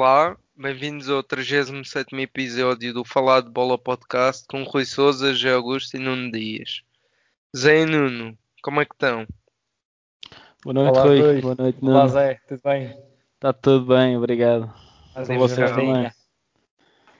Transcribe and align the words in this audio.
Olá, 0.00 0.36
bem-vindos 0.56 1.10
ao 1.10 1.24
37 1.24 2.14
episódio 2.22 2.94
do 2.94 3.04
Falar 3.04 3.40
de 3.40 3.50
Bola 3.50 3.76
Podcast 3.76 4.46
com 4.46 4.62
Rui 4.62 4.84
Souza, 4.84 5.34
José 5.34 5.52
Augusto 5.52 5.96
e 5.96 5.98
Nuno 5.98 6.30
Dias. 6.30 6.82
Zé 7.54 7.80
e 7.80 7.84
Nuno, 7.84 8.38
como 8.62 8.80
é 8.80 8.84
que 8.84 8.94
estão? 8.94 9.26
Boa 10.62 10.72
noite, 10.72 10.90
Olá, 10.90 11.02
Rui. 11.02 11.20
Rui. 11.20 11.40
Boa 11.40 11.56
noite, 11.58 11.82
Nuno. 11.82 11.96
Olá 11.96 12.06
Zé, 12.06 12.40
tudo 12.46 12.60
bem? 12.62 12.96
Está 13.34 13.52
tudo 13.52 13.86
bem, 13.86 14.16
obrigado. 14.16 14.72
Com 15.26 15.36
vocês 15.36 15.68
também. 15.68 16.12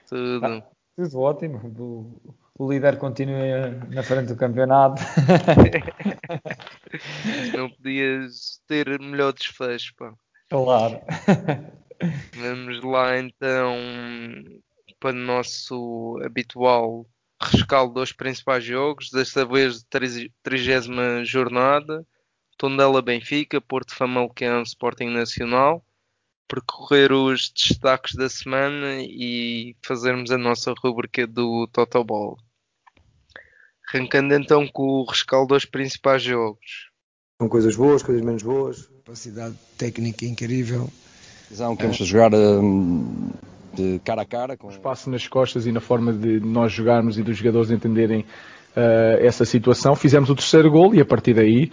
Tudo. 0.08 0.62
Tudo 0.95 1.20
ótimo. 1.20 1.56
O, 1.77 2.33
o 2.60 2.72
líder 2.72 2.97
continua 2.97 3.70
na 3.91 4.05
frente 4.05 4.28
do 4.28 4.36
campeonato. 4.36 5.02
Não 7.58 7.70
podias 7.70 8.62
ter 8.69 9.00
melhor 9.00 9.33
desfecho, 9.33 9.92
pá. 9.97 10.14
claro. 10.48 11.00
Vamos 12.36 12.82
lá 12.84 13.18
então 13.18 13.76
para 15.00 15.10
o 15.10 15.18
nosso 15.18 16.18
habitual 16.24 17.06
rescaldo 17.40 17.94
dos 17.94 18.12
principais 18.12 18.64
jogos, 18.64 19.10
desta 19.10 19.44
vez 19.46 19.80
de 19.82 20.32
30 20.42 21.24
jornada, 21.24 22.04
Tondela 22.56 23.00
Benfica, 23.00 23.60
Porto 23.60 23.94
Famalicão 23.94 24.62
Sporting 24.62 25.10
Nacional, 25.10 25.84
percorrer 26.48 27.12
os 27.12 27.50
destaques 27.50 28.14
da 28.14 28.28
semana 28.28 29.00
e 29.00 29.77
fazermos 29.83 30.30
a 30.30 30.38
nossa 30.38 30.74
rubrica 30.83 31.27
do 31.27 31.68
Total 31.68 32.02
Ball. 32.02 32.36
Arrancando 33.88 34.34
então 34.34 34.66
com 34.66 34.83
o 34.83 35.05
rescaldo 35.05 35.55
dos 35.55 35.64
principais 35.64 36.22
jogos. 36.22 36.90
com 37.38 37.48
coisas 37.48 37.77
boas, 37.77 38.02
coisas 38.02 38.22
menos 38.22 38.42
boas. 38.42 38.86
Capacidade 38.86 39.56
técnica 39.78 40.27
incrível. 40.27 40.90
Visão 41.50 41.74
que 41.74 41.82
temos 41.82 42.00
a 42.00 42.04
jogar 42.04 42.34
hum, 42.34 43.30
de 43.74 43.98
cara 44.04 44.22
a 44.22 44.27
cara 44.27 44.56
com 44.56 44.70
espaço 44.70 45.08
nas 45.08 45.27
costas 45.27 45.66
e 45.66 45.72
na 45.72 45.80
forma 45.80 46.12
de 46.12 46.40
nós 46.40 46.72
jogarmos 46.72 47.18
e 47.18 47.22
dos 47.22 47.36
jogadores 47.36 47.70
entenderem 47.70 48.27
eh, 48.77 49.18
essa 49.22 49.44
situação. 49.44 49.96
Fizemos 49.96 50.28
o 50.28 50.34
terceiro 50.34 50.70
gol 50.70 50.94
e 50.94 51.00
a 51.00 51.05
partir 51.05 51.34
daí 51.34 51.70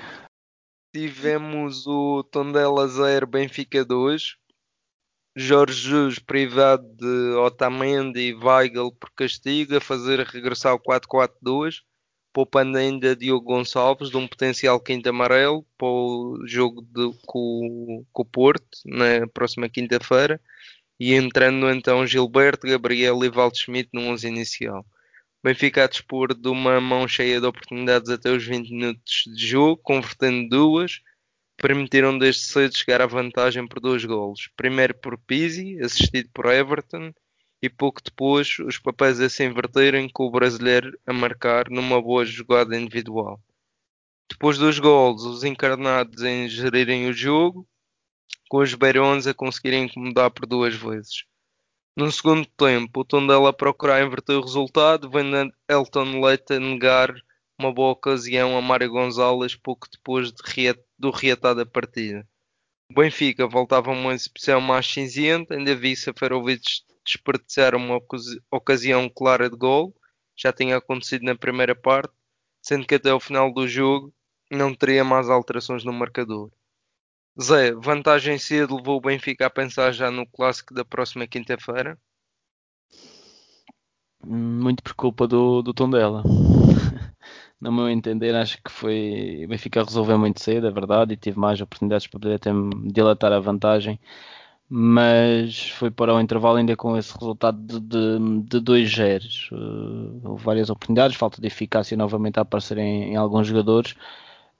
Tivemos 0.95 1.85
o 1.87 2.23
Tondela 2.23 2.87
0, 2.87 3.27
Benfica 3.27 3.83
2. 3.83 4.37
Jorge 5.35 5.89
Jesus 5.89 6.19
privado 6.19 6.87
de 6.95 7.35
Otamendi 7.35 8.29
e 8.29 8.33
Weigl 8.33 8.93
por 8.93 9.11
castigo 9.13 9.75
a 9.75 9.81
fazer 9.81 10.21
regressar 10.21 10.73
o 10.73 10.79
4-4-2, 10.79 11.81
poupando 12.35 12.77
ainda 12.77 13.15
Diogo 13.15 13.45
Gonçalves 13.45 14.09
de 14.09 14.17
um 14.17 14.27
potencial 14.27 14.77
quinto 14.77 15.07
amarelo 15.07 15.65
para 15.77 15.87
o 15.87 16.43
jogo 16.45 16.81
de- 16.81 17.17
com, 17.25 18.05
com 18.11 18.21
o 18.21 18.25
Porto 18.25 18.77
na 18.85 19.25
próxima 19.33 19.69
quinta-feira 19.69 20.41
e 20.99 21.13
entrando 21.13 21.69
então 21.71 22.05
Gilberto, 22.05 22.67
Gabriel 22.67 23.23
e 23.23 23.29
Waldschmidt 23.29 23.89
no 23.93 24.01
11 24.01 24.27
inicial. 24.27 24.85
Benfica 25.41 25.85
a 25.85 25.87
dispor 25.87 26.33
de 26.33 26.49
uma 26.49 26.81
mão 26.81 27.07
cheia 27.07 27.39
de 27.39 27.47
oportunidades 27.47 28.09
até 28.09 28.29
os 28.29 28.45
20 28.45 28.69
minutos 28.69 29.23
de 29.33 29.47
jogo, 29.47 29.77
convertendo 29.81 30.49
duas, 30.49 30.99
permitiram 31.55 32.17
desde 32.17 32.41
cedo 32.41 32.77
chegar 32.77 33.01
à 33.01 33.05
vantagem 33.05 33.65
por 33.65 33.79
dois 33.79 34.03
golos. 34.03 34.49
Primeiro 34.57 34.93
por 34.95 35.17
Pizzi, 35.19 35.79
assistido 35.81 36.29
por 36.33 36.47
Everton, 36.47 37.13
e 37.65 37.69
pouco 37.69 38.01
depois 38.01 38.59
os 38.59 38.77
papéis 38.77 39.19
a 39.19 39.29
se 39.29 39.43
inverterem 39.43 40.07
com 40.07 40.25
o 40.25 40.31
brasileiro 40.31 40.97
a 41.05 41.11
marcar 41.11 41.69
numa 41.69 42.01
boa 42.01 42.25
jogada 42.25 42.77
individual. 42.77 43.39
Depois 44.29 44.57
dos 44.57 44.79
golos, 44.79 45.23
os 45.25 45.43
encarnados 45.43 46.21
em 46.23 46.47
gerirem 46.47 47.09
o 47.09 47.13
jogo, 47.13 47.67
com 48.49 48.57
os 48.57 48.73
beirões 48.73 49.27
a 49.27 49.33
conseguirem 49.33 49.85
incomodar 49.85 50.31
por 50.31 50.45
duas 50.45 50.75
vezes. 50.75 51.25
No 51.97 52.11
segundo 52.11 52.45
tempo, 52.45 53.01
o 53.01 53.05
Tondela 53.05 53.49
a 53.49 53.53
procurar 53.53 54.05
inverter 54.05 54.37
o 54.37 54.41
resultado, 54.41 55.09
vendo 55.09 55.51
Elton 55.69 56.21
Leite 56.21 56.53
a 56.53 56.59
negar 56.59 57.15
uma 57.57 57.71
boa 57.71 57.91
ocasião 57.91 58.57
a 58.57 58.61
Mário 58.61 58.89
Gonzalez 58.89 59.55
pouco 59.55 59.87
depois 59.89 60.31
de 60.31 60.75
do 60.99 61.09
reatar 61.09 61.55
da 61.55 61.65
partida. 61.65 62.27
O 62.91 62.93
Benfica 62.93 63.47
voltava 63.47 63.89
a 63.89 63.93
uma 63.93 64.13
exibição 64.13 64.61
mais 64.61 64.85
cinzenta, 64.85 65.55
ainda 65.55 65.75
vi 65.75 65.95
Seferovic 65.95 66.83
desperdiçar 67.05 67.75
uma 67.75 67.97
ocasi- 67.97 68.41
ocasião 68.51 69.09
clara 69.09 69.49
de 69.49 69.55
gol, 69.57 69.95
já 70.35 70.51
tinha 70.51 70.77
acontecido 70.77 71.23
na 71.23 71.35
primeira 71.35 71.75
parte, 71.75 72.13
sendo 72.61 72.85
que 72.87 72.95
até 72.95 73.11
ao 73.11 73.19
final 73.19 73.53
do 73.53 73.67
jogo 73.67 74.13
não 74.51 74.73
teria 74.75 75.03
mais 75.03 75.29
alterações 75.29 75.83
no 75.83 75.93
marcador. 75.93 76.51
Zé, 77.41 77.73
vantagem 77.73 78.37
cedo 78.39 78.77
levou 78.77 78.97
o 78.97 79.01
Benfica 79.01 79.45
a 79.47 79.49
pensar 79.49 79.91
já 79.91 80.11
no 80.11 80.25
clássico 80.25 80.73
da 80.73 80.85
próxima 80.85 81.27
quinta-feira. 81.27 81.99
Muito 84.25 84.81
por 84.81 84.93
culpa 84.95 85.27
do, 85.27 85.61
do 85.61 85.73
Tondela. 85.73 86.23
No 87.59 87.71
meu 87.71 87.89
entender, 87.89 88.35
acho 88.35 88.61
que 88.61 88.69
foi. 88.69 89.43
O 89.45 89.47
Benfica 89.47 89.83
resolveu 89.83 90.19
muito 90.19 90.43
cedo, 90.43 90.67
é 90.67 90.71
verdade, 90.71 91.13
e 91.13 91.17
tive 91.17 91.39
mais 91.39 91.59
oportunidades 91.61 92.05
para 92.05 92.19
poder 92.19 92.35
até 92.35 92.51
dilatar 92.91 93.31
a 93.31 93.39
vantagem, 93.39 93.99
mas 94.69 95.69
foi 95.71 95.91
para 95.91 96.13
o 96.13 96.19
intervalo 96.19 96.57
ainda 96.57 96.75
com 96.75 96.97
esse 96.97 97.13
resultado 97.13 97.57
de, 97.59 97.79
de, 97.79 98.41
de 98.43 98.59
dois 98.59 98.89
zeros. 98.89 99.49
Uh, 99.51 100.21
houve 100.23 100.43
várias 100.43 100.69
oportunidades, 100.69 101.15
falta 101.17 101.39
de 101.41 101.47
eficácia 101.47 101.95
novamente 101.95 102.39
a 102.39 102.41
aparecer 102.41 102.77
em, 102.77 103.13
em 103.13 103.15
alguns 103.15 103.47
jogadores, 103.47 103.91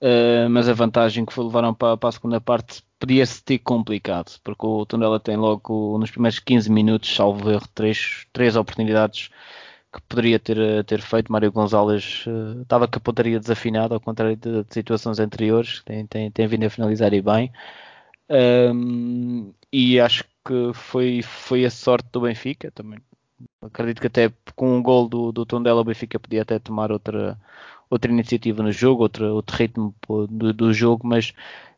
uh, 0.02 0.50
mas 0.50 0.70
a 0.70 0.74
vantagem 0.74 1.26
que 1.26 1.34
foi 1.34 1.46
levaram 1.46 1.74
para, 1.74 1.98
para 1.98 2.10
a 2.10 2.12
segunda 2.12 2.40
parte 2.40 2.84
podia-se 3.00 3.44
ter 3.44 3.60
complicado, 3.60 4.40
porque 4.44 4.66
o 4.66 4.86
Tondela 4.86 5.20
tem 5.20 5.38
logo 5.38 5.98
nos 5.98 6.12
primeiros 6.12 6.40
15 6.40 6.72
minutos, 6.72 7.14
salvo 7.14 7.50
erro, 7.52 7.68
três, 7.74 8.26
três 8.34 8.56
oportunidades 8.56 9.30
que 9.94 10.02
poderia 10.10 10.40
ter, 10.40 10.58
eh, 10.58 10.84
ter 10.84 11.02
feito. 11.02 11.32
Mário 11.32 11.52
Gonzalez 11.52 12.26
eh, 12.28 12.62
estava 12.62 12.88
com 12.88 12.98
a 12.98 13.00
pontaria 13.00 13.40
desafinada, 13.40 13.96
ao 13.96 14.02
contrário 14.02 14.36
de, 14.36 14.64
de 14.64 14.74
situações 14.74 15.20
anteriores, 15.20 15.82
tem, 15.84 16.06
tem, 16.06 16.32
tem 16.32 16.48
vindo 16.48 16.66
a 16.66 16.70
finalizar 16.70 17.14
e 17.14 17.22
bem. 17.22 17.52
Um, 18.30 19.54
e 19.72 20.00
acho 20.00 20.24
que 20.46 20.74
foi, 20.74 21.22
foi 21.22 21.66
a 21.66 21.70
sorte 21.72 22.08
do 22.12 22.22
Benfica 22.22 22.72
também. 22.72 23.00
Acredito 23.62 24.02
que 24.02 24.08
até 24.08 24.32
com 24.56 24.78
um 24.78 24.82
gol 24.84 25.08
do, 25.10 25.32
do 25.32 25.46
Tondela 25.46 25.82
o 25.82 25.84
Benfica 25.84 26.20
podia 26.20 26.42
até 26.44 26.60
tomar 26.60 26.92
outra, 26.92 27.40
outra 27.90 28.12
iniciativa 28.12 28.64
no 28.64 28.72
jogo, 28.72 29.04
outra, 29.04 29.34
outro 29.34 29.56
ritmo 29.58 29.96
do, 30.30 30.54
do 30.54 30.74
jogo, 30.74 31.08
mas 31.08 31.34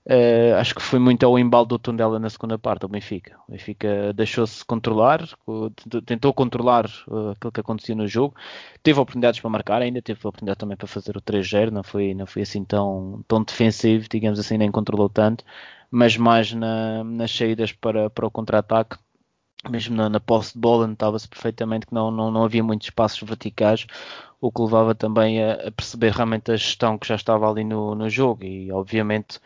Uh, 0.09 0.55
acho 0.57 0.73
que 0.73 0.81
foi 0.81 0.99
muito 0.99 1.25
ao 1.25 1.37
embalo 1.37 1.65
do 1.65 1.77
Tondela 1.77 2.17
na 2.17 2.29
segunda 2.29 2.57
parte, 2.57 2.85
o 2.85 2.87
Benfica. 2.87 3.37
O 3.45 3.51
Benfica 3.51 4.13
deixou-se 4.13 4.63
controlar, 4.63 5.27
co- 5.45 5.69
tentou- 6.05 6.33
controlar 6.33 6.85
uh, 7.09 7.31
aquilo 7.31 7.51
que 7.51 7.59
acontecia 7.59 7.93
no 7.93 8.07
jogo. 8.07 8.33
Teve 8.81 8.97
oportunidades 9.01 9.41
para 9.41 9.49
marcar 9.49 9.81
ainda, 9.81 10.01
teve 10.01 10.19
oportunidade 10.21 10.59
também 10.59 10.77
para 10.77 10.87
fazer 10.87 11.17
o 11.17 11.21
3-0, 11.21 11.71
não 11.73 11.83
foi, 11.83 12.13
não 12.13 12.25
foi 12.25 12.43
assim 12.43 12.63
tão, 12.63 13.21
tão 13.27 13.43
defensivo, 13.43 14.07
digamos 14.09 14.39
assim, 14.39 14.57
nem 14.57 14.71
controlou 14.71 15.09
tanto, 15.09 15.43
mas 15.91 16.15
mais 16.15 16.53
na- 16.53 17.03
nas 17.03 17.29
saídas 17.31 17.73
para, 17.73 18.09
para 18.09 18.25
o 18.25 18.31
contra-ataque. 18.31 18.97
Mesmo 19.69 19.95
na, 19.95 20.07
na 20.09 20.19
posse 20.19 20.53
de 20.53 20.59
bola, 20.59 20.87
notava-se 20.87 21.27
perfeitamente 21.27 21.85
que 21.87 21.93
não, 21.93 22.09
não, 22.11 22.31
não 22.31 22.43
havia 22.43 22.63
muitos 22.63 22.89
passos 22.89 23.19
verticais, 23.27 23.85
o 24.39 24.51
que 24.51 24.61
levava 24.61 24.95
também 24.95 25.43
a, 25.43 25.67
a 25.67 25.71
perceber 25.71 26.11
realmente 26.13 26.51
a 26.51 26.55
gestão 26.55 26.97
que 26.97 27.07
já 27.07 27.15
estava 27.15 27.49
ali 27.49 27.63
no, 27.63 27.93
no 27.95 28.09
jogo. 28.09 28.43
E 28.45 28.71
obviamente 28.71 29.39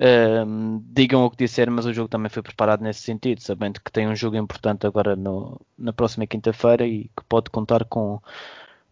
um, 0.00 0.80
digam 0.92 1.24
o 1.24 1.30
que 1.30 1.36
disser, 1.36 1.70
mas 1.70 1.86
o 1.86 1.92
jogo 1.92 2.08
também 2.08 2.28
foi 2.30 2.42
preparado 2.42 2.82
nesse 2.82 3.02
sentido, 3.02 3.40
sabendo 3.42 3.80
que 3.80 3.92
tem 3.92 4.08
um 4.08 4.16
jogo 4.16 4.36
importante 4.36 4.86
agora 4.86 5.14
no- 5.16 5.60
na 5.78 5.92
próxima 5.92 6.26
quinta-feira 6.26 6.86
e 6.86 7.04
que 7.16 7.24
pode 7.28 7.50
contar 7.50 7.84
com 7.84 8.20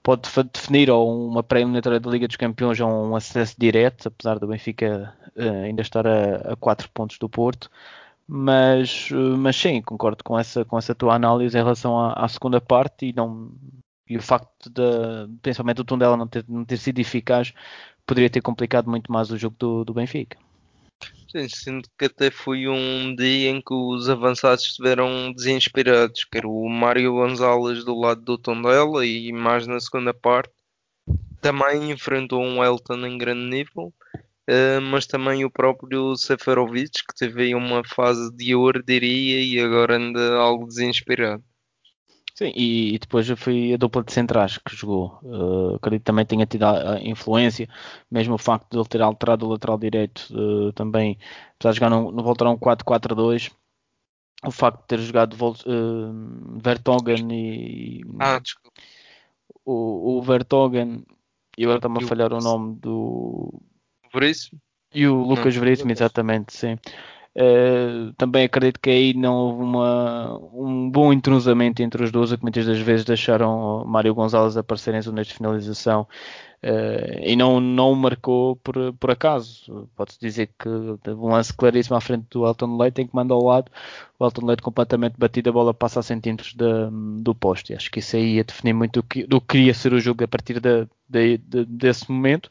pode 0.03 0.23
definir 0.53 0.91
ou 0.91 1.29
uma 1.29 1.43
pré-eliminatória 1.43 2.01
da 2.01 2.11
Liga 2.11 2.27
dos 2.27 2.37
Campeões 2.37 2.81
ou 2.81 2.89
um 2.91 3.17
acesso 3.17 3.55
direto, 3.59 4.09
apesar 4.09 4.39
do 4.39 4.47
Benfica 4.49 5.15
eh, 5.37 5.49
ainda 5.67 5.83
estar 5.83 6.07
a, 6.07 6.53
a 6.53 6.57
4 6.57 6.89
pontos 6.91 7.19
do 7.19 7.29
Porto. 7.29 7.71
Mas, 8.29 9.09
eh, 9.13 9.15
mas 9.39 9.57
sim, 9.57 9.83
concordo 9.83 10.25
com 10.25 10.39
essa, 10.39 10.65
com 10.65 10.79
essa 10.79 10.95
tua 10.95 11.15
análise 11.15 11.57
em 11.59 11.63
relação 11.63 11.99
à, 12.01 12.13
à 12.15 12.29
segunda 12.29 12.61
parte 12.61 13.07
e, 13.09 13.13
não, 13.15 13.53
e 14.09 14.17
o 14.17 14.23
facto 14.23 14.71
de, 14.71 14.83
principalmente 15.43 15.81
o 15.83 15.85
Tondela 15.85 16.17
não 16.17 16.27
ter, 16.29 16.45
não 16.49 16.65
ter 16.65 16.77
sido 16.79 16.99
eficaz, 17.01 17.53
poderia 18.07 18.31
ter 18.31 18.41
complicado 18.43 18.91
muito 18.91 19.13
mais 19.13 19.31
o 19.31 19.39
jogo 19.39 19.57
do, 19.59 19.85
do 19.85 19.95
Benfica. 19.95 20.39
Sim, 21.33 21.49
sinto 21.49 21.89
que 21.99 22.05
até 22.05 22.31
foi 22.31 22.69
um 22.69 23.15
dia 23.15 23.49
em 23.49 23.59
que 23.63 23.73
os 23.73 24.11
avançados 24.11 24.65
estiveram 24.67 25.33
desinspirados, 25.33 26.25
que 26.25 26.37
era 26.37 26.47
o 26.47 26.69
Mário 26.69 27.13
Gonzalez 27.15 27.85
do 27.85 27.99
lado 27.99 28.21
do 28.21 28.37
Tondela 28.37 29.07
e 29.07 29.33
mais 29.33 29.67
na 29.67 29.81
segunda 29.81 30.13
parte. 30.13 30.53
Também 31.41 31.91
enfrentou 31.91 32.43
um 32.43 32.63
Elton 32.63 33.07
em 33.07 33.17
grande 33.17 33.49
nível, 33.49 33.95
eh, 34.47 34.79
mas 34.81 35.07
também 35.07 35.45
o 35.45 35.51
próprio 35.51 36.15
Seferovic, 36.17 36.91
que 37.09 37.15
teve 37.17 37.45
aí 37.45 37.55
uma 37.55 37.83
fase 37.83 38.31
de 38.37 38.55
ouro, 38.55 38.83
diria, 38.83 39.41
e 39.43 39.59
agora 39.59 39.97
anda 39.97 40.37
algo 40.37 40.67
desinspirado. 40.67 41.43
Sim, 42.43 42.53
e, 42.57 42.95
e 42.95 42.99
depois 42.99 43.29
foi 43.37 43.75
a 43.75 43.77
dupla 43.77 44.03
de 44.03 44.13
centrais 44.13 44.59
que 44.59 44.75
jogou. 44.75 45.17
Uh, 45.23 45.77
acredito 45.77 46.01
que 46.01 46.07
também 46.07 46.27
tenha 46.27 46.45
tido 46.45 46.65
a, 46.65 46.95
a 46.95 47.01
influência, 47.01 47.69
mesmo 48.11 48.35
o 48.35 48.39
facto 48.39 48.69
de 48.69 48.79
ele 48.79 48.89
ter 48.89 49.01
alterado 49.01 49.47
o 49.47 49.51
lateral 49.51 49.79
direito 49.79 50.27
uh, 50.33 50.73
também, 50.73 51.17
apesar 51.55 51.71
de 51.71 51.79
jogar 51.79 51.91
no, 51.91 52.11
no 52.11 52.21
voltar 52.21 52.47
a 52.47 52.51
um 52.51 52.59
4-4-2, 52.59 53.53
o 54.45 54.51
facto 54.51 54.81
de 54.81 54.87
ter 54.89 54.99
jogado 54.99 55.37
Vol 55.37 55.53
uh, 55.53 56.61
Vertonghen 56.61 57.29
e 57.31 58.01
ah, 58.19 58.41
desculpa. 58.41 58.77
O, 59.65 60.19
o 60.19 60.23
Vertonghen 60.23 61.05
e 61.57 61.63
agora 61.63 61.79
está-me 61.79 62.03
a 62.03 62.09
falhar 62.09 62.33
o 62.33 62.41
nome 62.41 62.75
do 62.81 63.63
Veríssimo 64.13 64.61
e 64.93 65.07
o 65.07 65.23
Lucas 65.23 65.55
Veríssimo, 65.55 65.93
exatamente, 65.93 66.53
sim. 66.53 66.77
Uh, 67.35 68.13
também 68.19 68.45
acredito 68.45 68.79
que 68.79 68.91
aí 68.91 69.15
não 69.15 69.35
houve 69.35 69.63
uma, 69.63 70.39
um 70.53 70.91
bom 70.91 71.11
entrosamento 71.13 71.83
entre 71.83 72.05
os 72.05 72.13
dois, 72.13 72.31
que 72.35 72.43
muitas 72.43 72.67
das 72.67 72.79
vezes 72.79 73.07
deixaram 73.07 73.85
Mário 73.87 74.15
Gonzalez 74.15 74.55
aparecer 74.55 74.95
em 74.95 75.01
zonas 75.01 75.27
de 75.27 75.33
finalização 75.33 76.07
uh, 76.63 77.21
e 77.23 77.35
não, 77.35 77.59
não 77.59 77.95
marcou 77.95 78.57
por, 78.57 78.93
por 78.95 79.11
acaso. 79.11 79.89
Pode-se 79.97 80.21
dizer 80.21 80.51
que 80.59 80.69
um 80.69 81.29
lance 81.29 81.55
claríssimo 81.55 81.97
à 81.97 82.03
frente 82.03 82.27
do 82.31 82.47
Elton 82.47 82.77
Leite 82.77 83.01
em 83.01 83.07
que 83.07 83.17
manda 83.17 83.33
ao 83.33 83.43
lado, 83.43 83.71
o 84.19 84.25
Elton 84.27 84.45
Leite 84.45 84.63
completamente 84.63 85.15
batido, 85.17 85.49
a 85.49 85.53
bola 85.55 85.73
passa 85.73 86.01
a 86.01 86.03
centímetros 86.03 86.53
de, 86.53 86.91
do 87.23 87.35
poste. 87.35 87.75
Acho 87.75 87.91
que 87.91 88.01
isso 88.01 88.15
aí 88.15 88.35
ia 88.35 88.45
definir 88.45 88.75
muito 88.75 89.01
do 89.01 89.03
que, 89.03 89.27
do 89.27 89.41
que 89.41 89.47
queria 89.47 89.73
ser 89.73 89.95
o 89.95 90.01
jogo 90.01 90.23
a 90.23 90.29
partir 90.29 90.61
de, 90.61 90.87
de, 91.09 91.39
de 91.39 91.65
desse 91.65 92.11
momento 92.11 92.51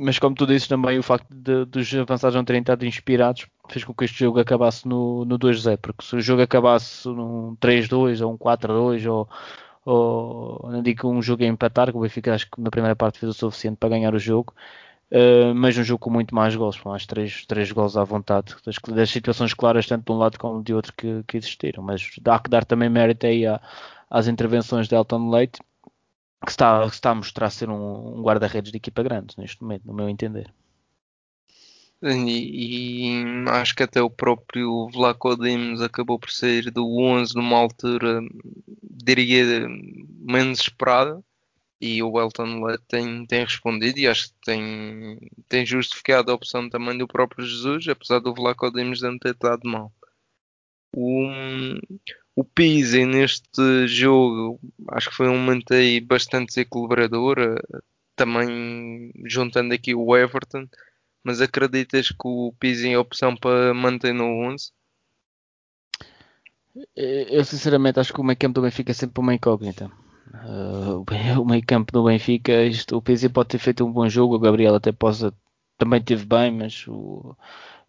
mas 0.00 0.18
como 0.18 0.34
tu 0.34 0.46
dizes 0.46 0.66
também, 0.66 0.98
o 0.98 1.02
facto 1.02 1.28
de, 1.30 1.66
dos 1.66 1.94
avançados 1.94 2.34
não 2.34 2.44
terem 2.44 2.60
estado 2.60 2.86
inspirados 2.86 3.46
fez 3.68 3.84
com 3.84 3.92
que 3.92 4.04
este 4.06 4.18
jogo 4.20 4.40
acabasse 4.40 4.88
no, 4.88 5.26
no 5.26 5.38
2-0, 5.38 5.76
porque 5.76 6.04
se 6.04 6.16
o 6.16 6.20
jogo 6.20 6.40
acabasse 6.40 7.06
num 7.06 7.54
3-2 7.56 8.24
ou 8.26 8.32
um 8.32 8.38
4-2 8.38 9.06
ou, 9.06 9.28
ou 9.84 10.70
não 10.72 10.82
digo 10.82 11.06
um 11.08 11.20
jogo 11.20 11.44
a 11.44 11.46
empatar, 11.46 11.90
que 11.90 11.98
o 11.98 12.00
Benfica 12.00 12.34
acho 12.34 12.50
que 12.50 12.60
na 12.60 12.70
primeira 12.70 12.96
parte 12.96 13.18
fez 13.18 13.30
o 13.30 13.34
suficiente 13.34 13.76
para 13.76 13.90
ganhar 13.90 14.14
o 14.14 14.18
jogo, 14.18 14.54
uh, 15.12 15.54
mas 15.54 15.76
um 15.76 15.84
jogo 15.84 16.00
com 16.00 16.10
muito 16.10 16.34
mais 16.34 16.56
gols, 16.56 16.80
mais 16.82 17.04
3, 17.04 17.44
3 17.46 17.70
gols 17.72 17.96
à 17.98 18.02
vontade, 18.02 18.56
das, 18.64 18.76
das, 18.76 19.10
situações 19.10 19.52
claras 19.52 19.86
tanto 19.86 20.06
de 20.06 20.12
um 20.12 20.18
lado 20.18 20.38
como 20.38 20.62
de 20.62 20.72
outro 20.72 20.94
que, 20.96 21.22
que 21.28 21.36
existiram, 21.36 21.82
mas 21.82 22.10
há 22.26 22.38
que 22.38 22.48
dar 22.48 22.64
também 22.64 22.88
mérito 22.88 23.26
aí 23.26 23.46
à, 23.46 23.60
às 24.08 24.26
intervenções 24.28 24.88
de 24.88 24.94
Elton 24.94 25.30
Leite, 25.30 25.60
que 26.44 26.50
está, 26.50 26.86
que 26.88 26.94
está 26.94 27.10
a 27.10 27.14
mostrar 27.14 27.50
ser 27.50 27.68
um, 27.68 28.18
um 28.18 28.22
guarda-redes 28.22 28.72
de 28.72 28.78
equipa 28.78 29.02
grande 29.02 29.34
neste 29.38 29.62
momento, 29.62 29.86
no 29.86 29.94
meu 29.94 30.08
entender. 30.08 30.52
E, 32.02 33.10
e, 33.10 33.48
acho 33.48 33.74
que 33.74 33.82
até 33.82 34.00
o 34.00 34.08
próprio 34.08 34.88
Vlaco 34.88 35.36
Dimos 35.36 35.82
acabou 35.82 36.18
por 36.18 36.30
sair 36.30 36.70
do 36.70 36.98
11 36.98 37.34
numa 37.36 37.58
altura, 37.58 38.22
diria, 38.82 39.68
menos 39.68 40.60
esperada. 40.60 41.22
E 41.80 42.02
o 42.02 42.20
Elton 42.20 42.62
Lett 42.62 42.82
tem, 42.88 43.26
tem 43.26 43.44
respondido 43.44 43.98
e 43.98 44.06
acho 44.06 44.28
que 44.28 44.34
tem, 44.44 45.18
tem 45.48 45.64
justificado 45.64 46.30
a 46.30 46.34
opção 46.34 46.68
também 46.68 46.96
do 46.96 47.08
próprio 47.08 47.44
Jesus, 47.46 47.88
apesar 47.88 48.18
do 48.20 48.34
Vlaco 48.34 48.70
Dimos 48.70 49.00
não 49.00 49.18
ter 49.18 49.32
estado 49.32 49.62
mal. 49.68 49.92
O, 50.94 51.26
o 52.34 52.44
Pizzi 52.44 53.04
neste 53.04 53.86
jogo 53.86 54.60
acho 54.88 55.10
que 55.10 55.16
foi 55.16 55.28
um 55.28 55.38
momento 55.38 55.74
aí 55.74 56.00
bastante 56.00 56.48
desequilibrador, 56.48 57.38
eh, 57.38 57.80
também 58.16 59.12
juntando 59.26 59.74
aqui 59.74 59.94
o 59.94 60.16
Everton, 60.16 60.66
mas 61.22 61.40
acreditas 61.40 62.08
que 62.08 62.24
o 62.24 62.54
Pizzi 62.58 62.92
é 62.92 62.98
opção 62.98 63.36
para 63.36 63.74
manter 63.74 64.14
no 64.14 64.24
11? 64.48 64.72
Eh, 66.96 67.26
eu 67.30 67.44
sinceramente 67.44 68.00
acho 68.00 68.12
que 68.12 68.20
o 68.20 68.24
meio 68.24 68.38
campo 68.38 68.54
do 68.54 68.62
Benfica 68.62 68.92
é 68.92 68.94
sempre 68.94 69.20
uma 69.20 69.34
incógnita. 69.34 69.90
Uh, 70.32 71.04
o 71.40 71.44
meio 71.44 71.64
campo 71.66 71.92
do 71.92 72.04
Benfica, 72.04 72.64
isto, 72.64 72.96
o 72.96 73.02
Pizzi 73.02 73.28
pode 73.28 73.48
ter 73.50 73.58
feito 73.58 73.84
um 73.84 73.92
bom 73.92 74.08
jogo, 74.08 74.36
o 74.36 74.38
Gabriel 74.38 74.76
até 74.76 74.92
possa 74.92 75.34
também 75.76 76.00
teve 76.00 76.26
bem, 76.26 76.52
mas 76.52 76.86
o, 76.86 77.34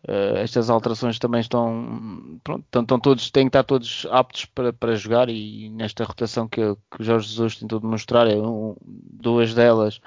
Uh, 0.07 0.38
estas 0.38 0.69
alterações 0.69 1.19
também 1.19 1.42
estão, 1.42 2.39
pronto, 2.44 2.65
estão, 2.65 3.00
todos, 3.00 3.30
têm 3.30 3.44
que 3.45 3.50
estar 3.50 3.63
todos 3.63 4.07
aptos 4.09 4.45
para, 4.45 4.74
para 4.74 4.95
jogar 4.95 5.30
e 5.30 5.69
nesta 5.69 6.03
rotação 6.03 6.48
que, 6.48 6.75
que 6.89 7.01
o 7.01 7.03
Jorge 7.03 7.27
Jesus 7.27 7.57
tentou 7.57 7.80
demonstrar, 7.80 8.27
é 8.27 8.36
um, 8.36 8.75
duas 8.81 9.53
delas 9.53 10.01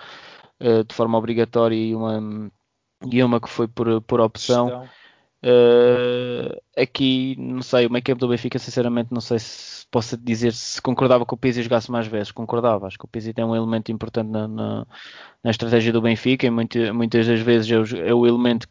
uh, 0.61 0.83
de 0.83 0.93
forma 0.93 1.17
obrigatória 1.17 1.77
e 1.77 1.95
uma, 1.95 2.51
e 3.09 3.23
uma 3.23 3.41
que 3.41 3.49
foi 3.49 3.69
por, 3.69 4.01
por 4.03 4.21
opção. 4.21 4.85
Uh, 5.45 6.59
aqui, 6.77 7.37
não 7.39 7.61
sei, 7.61 7.87
o 7.87 7.91
make-up 7.91 8.19
do 8.19 8.29
Benfica, 8.29 8.59
sinceramente, 8.59 9.13
não 9.13 9.21
sei 9.21 9.39
se 9.39 9.87
posso 9.91 10.17
dizer 10.17 10.55
se 10.55 10.81
concordava 10.81 11.27
que 11.27 11.35
o 11.35 11.37
Pizzi 11.37 11.63
jogasse 11.63 11.91
mais 11.91 12.07
vezes. 12.07 12.33
Concordava, 12.33 12.87
acho 12.87 12.99
que 12.99 13.05
o 13.05 13.09
Pizzi 13.09 13.33
tem 13.35 13.45
um 13.45 13.55
elemento 13.55 13.93
importante 13.93 14.29
na, 14.31 14.49
na, 14.49 14.87
na 15.43 15.51
estratégia 15.51 15.93
do 15.93 16.01
Benfica 16.01 16.47
e 16.47 16.51
muito, 16.51 16.79
muitas 16.95 17.27
das 17.27 17.41
vezes 17.41 17.71
é 17.71 17.79
o, 17.79 18.09
é 18.09 18.15
o 18.15 18.27
elemento 18.27 18.67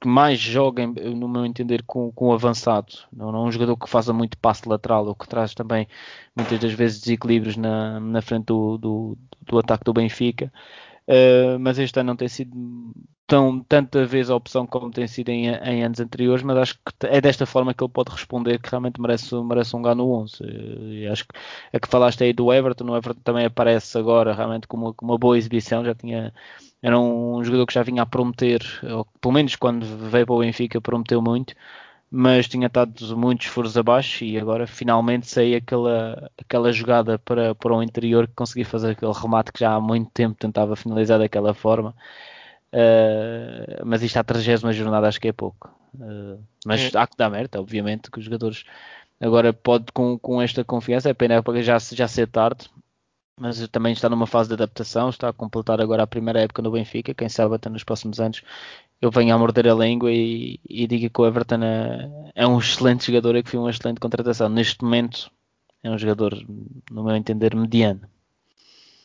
que 0.00 0.08
mais 0.08 0.38
joga, 0.38 0.86
no 0.86 1.28
meu 1.28 1.44
entender, 1.44 1.82
com, 1.84 2.10
com 2.12 2.28
o 2.28 2.32
avançado. 2.32 2.94
Não, 3.12 3.30
não 3.30 3.44
é 3.44 3.48
um 3.48 3.52
jogador 3.52 3.76
que 3.76 3.88
faça 3.88 4.12
muito 4.12 4.38
passe 4.38 4.68
lateral, 4.68 5.06
ou 5.06 5.14
que 5.14 5.28
traz 5.28 5.54
também 5.54 5.86
muitas 6.34 6.58
das 6.58 6.72
vezes 6.72 7.00
desequilíbrios 7.00 7.56
na, 7.56 8.00
na 8.00 8.22
frente 8.22 8.46
do, 8.46 8.78
do, 8.78 9.18
do 9.42 9.58
ataque 9.58 9.84
do 9.84 9.92
Benfica. 9.92 10.50
Uh, 11.10 11.58
mas 11.58 11.76
este 11.76 11.98
ano 11.98 12.08
não 12.08 12.16
tem 12.16 12.28
sido 12.28 12.56
tão 13.26 13.58
tanta 13.64 14.06
vez 14.06 14.30
a 14.30 14.36
opção 14.36 14.64
como 14.64 14.92
tem 14.92 15.08
sido 15.08 15.30
em, 15.30 15.48
em, 15.48 15.82
anos 15.82 15.98
anteriores, 15.98 16.44
mas 16.44 16.56
acho 16.56 16.74
que 16.76 17.06
é 17.06 17.20
desta 17.20 17.44
forma 17.46 17.74
que 17.74 17.82
ele 17.82 17.92
pode 17.92 18.12
responder 18.12 18.60
que 18.60 18.70
realmente 18.70 19.00
merece, 19.00 19.34
merece 19.42 19.74
um 19.74 19.80
lugar 19.80 19.96
no 19.96 20.08
11. 20.12 20.38
E 20.44 21.08
acho 21.08 21.24
que 21.26 21.34
é 21.72 21.80
que 21.80 21.88
falaste 21.88 22.22
aí 22.22 22.32
do 22.32 22.52
Everton, 22.52 22.84
o 22.84 22.96
Everton 22.96 23.20
também 23.24 23.44
aparece 23.44 23.98
agora 23.98 24.32
realmente 24.32 24.68
com 24.68 24.76
uma, 24.76 24.94
com 24.94 25.04
uma 25.04 25.18
boa 25.18 25.36
exibição, 25.36 25.84
já 25.84 25.94
tinha 25.96 26.32
era 26.82 26.98
um 26.98 27.42
jogador 27.42 27.66
que 27.66 27.74
já 27.74 27.82
vinha 27.82 28.02
a 28.02 28.06
prometer, 28.06 28.62
ou 28.84 29.04
pelo 29.20 29.34
menos 29.34 29.56
quando 29.56 29.84
veio 29.84 30.26
para 30.26 30.34
o 30.34 30.38
Benfica 30.38 30.80
prometeu 30.80 31.20
muito, 31.20 31.54
mas 32.10 32.48
tinha 32.48 32.66
estado 32.66 33.16
muitos 33.16 33.46
furos 33.46 33.76
abaixo 33.76 34.24
e 34.24 34.36
agora 34.38 34.66
finalmente 34.66 35.28
saiu 35.28 35.58
aquela, 35.58 36.30
aquela 36.36 36.72
jogada 36.72 37.18
para, 37.20 37.54
para 37.54 37.74
o 37.74 37.82
interior 37.82 38.26
que 38.26 38.34
consegui 38.34 38.64
fazer 38.64 38.90
aquele 38.90 39.12
remate 39.12 39.52
que 39.52 39.60
já 39.60 39.74
há 39.74 39.80
muito 39.80 40.10
tempo 40.10 40.34
tentava 40.36 40.74
finalizar 40.74 41.20
daquela 41.20 41.54
forma. 41.54 41.94
Uh, 42.72 43.84
mas 43.84 44.02
isto 44.02 44.16
à 44.16 44.24
30 44.24 44.72
jornada 44.72 45.06
acho 45.06 45.20
que 45.20 45.28
é 45.28 45.32
pouco. 45.32 45.72
Uh, 45.94 46.42
mas 46.66 46.92
é. 46.92 46.98
há 46.98 47.06
que 47.06 47.16
dar 47.16 47.30
merda, 47.30 47.60
obviamente, 47.60 48.10
que 48.10 48.18
os 48.18 48.24
jogadores 48.24 48.64
agora 49.20 49.52
pode 49.52 49.86
com, 49.92 50.18
com 50.18 50.42
esta 50.42 50.64
confiança, 50.64 51.10
é 51.10 51.14
pena 51.14 51.42
já, 51.62 51.78
já 51.78 52.08
ser 52.08 52.26
tarde, 52.26 52.68
mas 53.38 53.66
também 53.68 53.92
está 53.92 54.08
numa 54.08 54.26
fase 54.26 54.48
de 54.48 54.54
adaptação, 54.54 55.10
está 55.10 55.28
a 55.28 55.32
completar 55.32 55.80
agora 55.80 56.02
a 56.02 56.06
primeira 56.06 56.40
época 56.40 56.62
no 56.62 56.70
Benfica, 56.70 57.14
quem 57.14 57.28
sabe 57.28 57.54
até 57.54 57.68
nos 57.68 57.84
próximos 57.84 58.20
anos 58.20 58.42
eu 59.00 59.10
venho 59.10 59.34
a 59.34 59.38
morder 59.38 59.68
a 59.68 59.74
língua 59.74 60.12
e, 60.12 60.60
e 60.68 60.86
diga 60.86 61.08
que 61.08 61.20
o 61.20 61.26
Everton 61.26 61.62
é, 61.62 62.32
é, 62.34 62.46
um 62.46 62.58
excelente 62.58 63.06
jogador 63.06 63.36
e 63.36 63.42
que 63.42 63.50
foi 63.50 63.58
uma 63.58 63.70
excelente 63.70 64.00
contratação. 64.00 64.48
Neste 64.48 64.82
momento 64.82 65.30
é 65.82 65.90
um 65.90 65.98
jogador, 65.98 66.34
no 66.90 67.04
meu 67.04 67.16
entender, 67.16 67.54
mediano. 67.54 68.02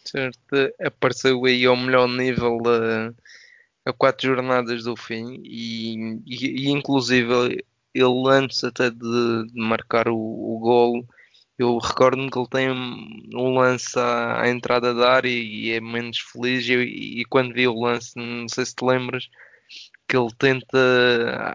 Certo, 0.03 0.37
apareceu 0.83 1.43
aí 1.45 1.65
ao 1.65 1.77
melhor 1.77 2.07
nível 2.07 2.59
a, 2.65 3.89
a 3.89 3.93
quatro 3.93 4.27
jornadas 4.27 4.83
do 4.83 4.95
fim 4.95 5.41
e, 5.43 6.21
e, 6.25 6.67
e 6.67 6.69
inclusive 6.69 7.65
ele 7.93 8.29
antes 8.29 8.63
até 8.63 8.91
de, 8.91 9.47
de 9.47 9.59
marcar 9.59 10.07
o, 10.09 10.15
o 10.15 10.59
golo 10.59 11.07
eu 11.57 11.77
recordo-me 11.77 12.29
que 12.29 12.37
ele 12.37 12.49
tem 12.49 12.69
um 12.69 13.57
lance 13.57 13.97
à, 13.97 14.41
à 14.41 14.49
entrada 14.49 14.93
da 14.93 15.13
área 15.13 15.29
e, 15.29 15.71
é 15.71 15.79
menos 15.79 16.19
feliz. 16.19 16.67
E, 16.67 17.21
e, 17.21 17.25
quando 17.25 17.53
vi 17.53 17.67
o 17.67 17.79
lance, 17.79 18.11
não 18.15 18.47
sei 18.49 18.65
se 18.65 18.75
te 18.75 18.83
lembras, 18.83 19.29
que 20.07 20.15
ele 20.15 20.29
tenta, 20.37 20.77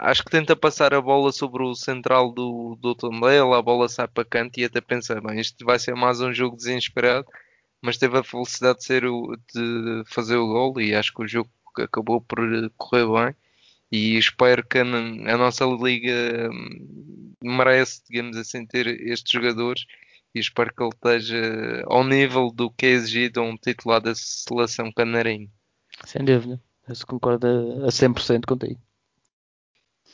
acho 0.02 0.24
que 0.24 0.30
tenta 0.30 0.56
passar 0.56 0.92
a 0.92 1.00
bola 1.00 1.32
sobre 1.32 1.62
o 1.62 1.74
central 1.74 2.32
do, 2.32 2.76
do 2.80 2.94
Tondela, 2.94 3.58
a 3.58 3.62
bola 3.62 3.88
sai 3.88 4.08
para 4.08 4.24
canto 4.24 4.58
e 4.58 4.64
até 4.64 4.80
pensa, 4.80 5.20
bem, 5.20 5.40
isto 5.40 5.64
vai 5.64 5.78
ser 5.78 5.94
mais 5.94 6.20
um 6.20 6.32
jogo 6.32 6.56
desesperado, 6.56 7.26
mas 7.80 7.96
teve 7.96 8.18
a 8.18 8.24
felicidade 8.24 8.80
de, 8.80 8.84
ser 8.84 9.04
o, 9.06 9.36
de 9.54 10.02
fazer 10.06 10.36
o 10.36 10.48
gol 10.48 10.80
e 10.80 10.94
acho 10.94 11.14
que 11.14 11.22
o 11.22 11.28
jogo 11.28 11.50
acabou 11.78 12.20
por 12.20 12.38
correr 12.76 13.06
bem 13.06 13.34
e 13.92 14.16
espero 14.16 14.66
que 14.66 14.78
a, 14.78 14.82
a 14.82 15.36
nossa 15.36 15.64
liga 15.64 16.50
hum, 16.52 17.34
merece, 17.42 18.02
digamos 18.08 18.36
assim, 18.36 18.66
ter 18.66 18.86
estes 18.86 19.32
jogadores 19.32 19.84
e 20.34 20.38
espero 20.38 20.72
que 20.74 20.82
ele 20.82 20.92
esteja 20.94 21.82
ao 21.86 22.04
nível 22.04 22.50
do 22.50 22.70
que 22.70 22.86
é 22.86 22.90
exigido 22.90 23.40
a 23.40 23.44
um 23.44 23.56
titular 23.56 24.00
da 24.00 24.14
seleção 24.14 24.92
canarinho. 24.92 25.50
Sem 26.04 26.24
dúvida, 26.24 26.60
eu 26.90 27.06
concordo 27.06 27.46
a 27.84 27.88
100% 27.88 28.46
contigo. 28.46 28.80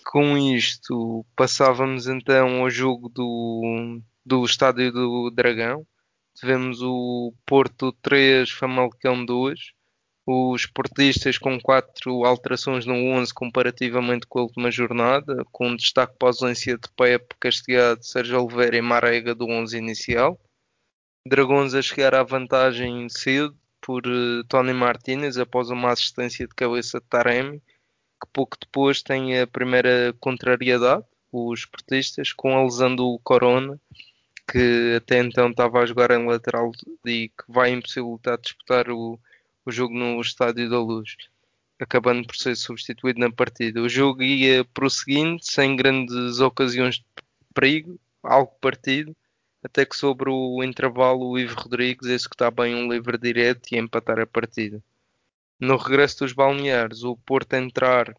Com 0.05 0.37
isto, 0.39 1.25
passávamos 1.35 2.07
então 2.07 2.63
ao 2.63 2.71
jogo 2.71 3.09
do, 3.09 4.01
do 4.25 4.45
Estádio 4.45 4.93
do 4.93 5.31
Dragão. 5.31 5.87
Tivemos 6.35 6.81
o 6.83 7.33
Porto 7.45 7.93
3, 8.03 8.51
Famalicão 8.51 9.25
2 9.25 9.77
os 10.27 10.67
portistas 10.67 11.39
com 11.39 11.61
quatro 11.61 12.25
alterações 12.25 12.85
no 12.85 12.95
11 12.95 13.33
comparativamente 13.33 14.27
com 14.27 14.41
a 14.41 14.43
última 14.43 14.73
jornada, 14.73 15.45
com 15.53 15.77
destaque 15.77 16.17
para 16.19 16.29
a 16.29 16.31
ausência 16.31 16.77
de 16.77 16.89
Pepe, 16.97 17.37
Castigado, 17.39 18.05
Sérgio 18.05 18.43
Oliveira 18.43 18.77
e 18.77 18.83
Marega 18.83 19.37
do 19.37 19.47
11 19.47 19.79
inicial. 19.79 20.39
Dragões 21.25 21.75
a 21.75 21.83
chegar 21.83 22.13
à 22.13 22.25
vantagem 22.25 23.09
cedo 23.09 23.57
por 23.87 24.05
uh, 24.05 24.43
Tony 24.49 24.73
Martinez 24.73 25.39
após 25.39 25.71
uma 25.71 25.93
assistência 25.93 26.45
de 26.45 26.53
cabeça 26.57 26.99
de 26.99 27.07
Taremi, 27.07 27.61
que 28.21 28.29
pouco 28.33 28.57
depois 28.61 29.01
tem 29.01 29.41
a 29.41 29.47
primeira 29.47 30.13
contrariedade, 30.19 31.05
os 31.31 31.65
portistas 31.65 32.33
com 32.33 32.59
a 32.59 32.65
lesão 32.65 32.97
do 32.97 33.21
Corona, 33.23 33.81
que 34.51 34.95
até 34.97 35.21
então 35.21 35.51
estava 35.51 35.79
a 35.79 35.87
jogar 35.87 36.11
em 36.11 36.27
lateral 36.27 36.73
e 37.05 37.29
que 37.29 37.45
vai 37.49 37.71
impossibilitar 37.71 38.41
disputar 38.41 38.91
o, 38.91 39.21
o 39.65 39.71
jogo 39.71 39.95
no 39.95 40.21
Estádio 40.21 40.69
da 40.69 40.81
Luz, 40.81 41.17
acabando 41.79 42.27
por 42.27 42.35
ser 42.35 42.57
substituído 42.57 43.21
na 43.21 43.31
partida. 43.31 43.81
O 43.81 43.89
jogo 43.89 44.21
ia 44.21 44.65
prosseguindo 44.65 45.39
sem 45.43 45.77
grandes 45.77 46.41
ocasiões 46.41 46.97
de 46.97 47.05
perigo, 47.55 48.01
algo 48.21 48.51
partido, 48.61 49.15
até 49.63 49.85
que 49.85 49.97
sobre 49.97 50.31
o 50.31 50.63
intervalo 50.63 51.31
o 51.31 51.39
Ivo 51.39 51.55
Rodrigues 51.61 52.09
executar 52.09 52.51
bem 52.51 52.75
um 52.75 52.93
livre 52.93 53.19
direto 53.19 53.73
e 53.73 53.79
empatar 53.79 54.21
a 54.21 54.27
partida. 54.27 54.83
No 55.59 55.77
regresso 55.77 56.19
dos 56.19 56.33
balneares, 56.33 57.03
o 57.03 57.17
Porto 57.17 57.55
entrar 57.55 58.15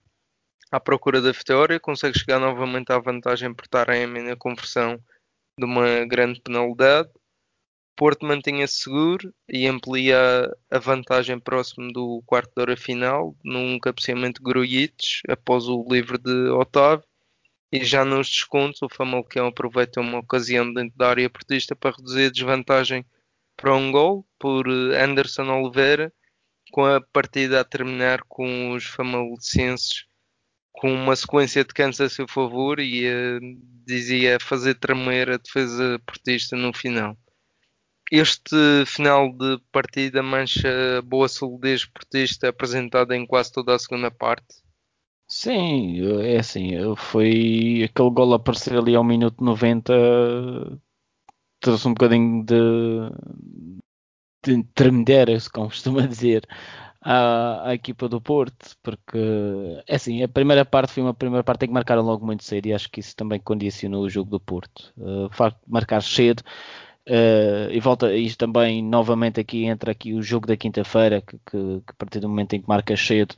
à 0.72 0.80
procura 0.80 1.22
da 1.22 1.32
vitória, 1.32 1.80
consegue 1.80 2.18
chegar 2.18 2.40
novamente 2.40 2.92
à 2.92 3.00
vantagem 3.00 3.54
por 3.54 3.68
Taremi 3.68 4.22
na 4.22 4.36
conversão 4.36 5.00
de 5.58 5.66
uma 5.66 6.06
grande 6.06 6.42
penalidade. 6.42 7.10
Porto 7.96 8.26
mantinha-se 8.26 8.84
seguro 8.84 9.34
e 9.50 9.66
amplia 9.68 10.52
a 10.70 10.80
vantagem 10.80 11.40
próximo 11.40 11.92
do 11.92 12.22
quarto 12.26 12.52
de 12.56 12.62
hora 12.62 12.78
final, 12.78 13.36
num 13.44 13.80
cabeceamento 13.80 14.40
de 14.40 14.44
Grujic, 14.44 15.22
após 15.28 15.68
o 15.68 15.84
livre 15.90 16.18
de 16.18 16.50
Otávio. 16.50 17.07
E 17.72 17.84
já 17.84 18.06
nos 18.06 18.30
descontos, 18.30 18.82
o 18.82 18.90
Famalicão 18.90 19.48
aproveita 19.48 20.00
uma 20.00 20.20
ocasião 20.20 20.74
dentro 20.74 20.98
da 20.98 21.10
área 21.10 21.30
portista 21.30 21.76
para 21.76 21.96
reduzir 21.96 22.28
a 22.28 22.32
desvantagem 22.32 23.06
para 23.56 23.76
um 23.76 23.92
gol 23.92 24.26
por 24.40 24.70
Anderson 24.70 25.50
Oliveira, 25.50 26.14
com 26.72 26.86
a 26.86 27.02
partida 27.02 27.60
a 27.60 27.66
terminar 27.66 28.24
com 28.24 28.72
os 28.72 28.86
famalicenses 28.86 30.08
com 30.78 30.94
uma 30.94 31.16
sequência 31.16 31.64
de 31.66 31.74
cantos 31.74 32.00
a 32.00 32.08
seu 32.08 32.28
favor 32.28 32.80
e 32.80 33.08
uh, 33.08 33.40
dizia 33.84 34.40
fazer 34.40 34.76
tremer 34.76 35.30
a 35.32 35.38
defesa 35.38 36.00
portista 36.06 36.56
no 36.56 36.72
final. 36.72 37.18
Este 38.12 38.86
final 38.86 39.34
de 39.34 39.60
partida 39.72 40.22
mancha 40.22 41.00
a 41.00 41.02
boa 41.02 41.28
solidez 41.28 41.84
portista 41.84 42.50
apresentada 42.50 43.16
em 43.16 43.26
quase 43.26 43.52
toda 43.52 43.76
a 43.76 43.80
segunda 43.80 44.12
parte. 44.12 44.67
Sim, 45.30 46.00
é 46.22 46.38
assim, 46.40 46.72
foi 46.96 47.84
aquele 47.84 48.10
gol 48.12 48.34
aparecer 48.34 48.78
ali 48.78 48.96
ao 48.96 49.04
minuto 49.04 49.44
90 49.44 49.94
trouxe 51.60 51.88
um 51.88 51.94
bocadinho 51.94 52.44
de, 52.46 52.56
de 54.46 54.64
tremedeira, 54.74 55.40
se 55.40 55.50
como 55.50 55.68
costuma 55.70 56.08
dizer, 56.08 56.48
à, 57.02 57.70
à, 57.70 57.74
equipa 57.74 58.08
do 58.10 58.22
Porto, 58.22 58.76
porque 58.84 59.18
é 59.88 59.96
assim, 59.96 60.24
a 60.24 60.28
primeira 60.28 60.66
parte 60.66 60.94
foi 60.94 61.04
uma 61.04 61.14
primeira 61.14 61.44
parte 61.44 61.66
em 61.66 61.68
que 61.68 61.74
marcaram 61.74 62.04
logo 62.04 62.26
muito 62.26 62.44
cedo 62.44 62.68
e 62.68 62.74
acho 62.74 62.90
que 62.90 63.00
isso 63.00 63.16
também 63.16 63.40
condicionou 63.40 64.04
o 64.04 64.10
jogo 64.10 64.30
do 64.32 64.40
Porto. 64.40 64.94
Uh, 64.98 65.26
o 65.28 65.30
facto 65.32 65.60
de 65.66 65.72
marcar 65.72 66.02
cedo 66.02 66.42
uh, 67.08 67.72
e 67.72 67.80
volta 67.80 68.14
isto 68.16 68.38
também 68.38 68.84
novamente 68.84 69.40
aqui 69.40 69.66
entra 69.66 69.92
aqui 69.92 70.14
o 70.14 70.22
jogo 70.22 70.48
da 70.48 70.58
quinta-feira, 70.58 71.22
que, 71.22 71.38
que, 71.40 71.82
que, 71.82 71.92
a 71.92 71.94
partir 71.98 72.20
do 72.20 72.30
momento 72.30 72.54
em 72.54 72.62
que 72.62 72.68
marca 72.68 72.96
cedo 72.98 73.36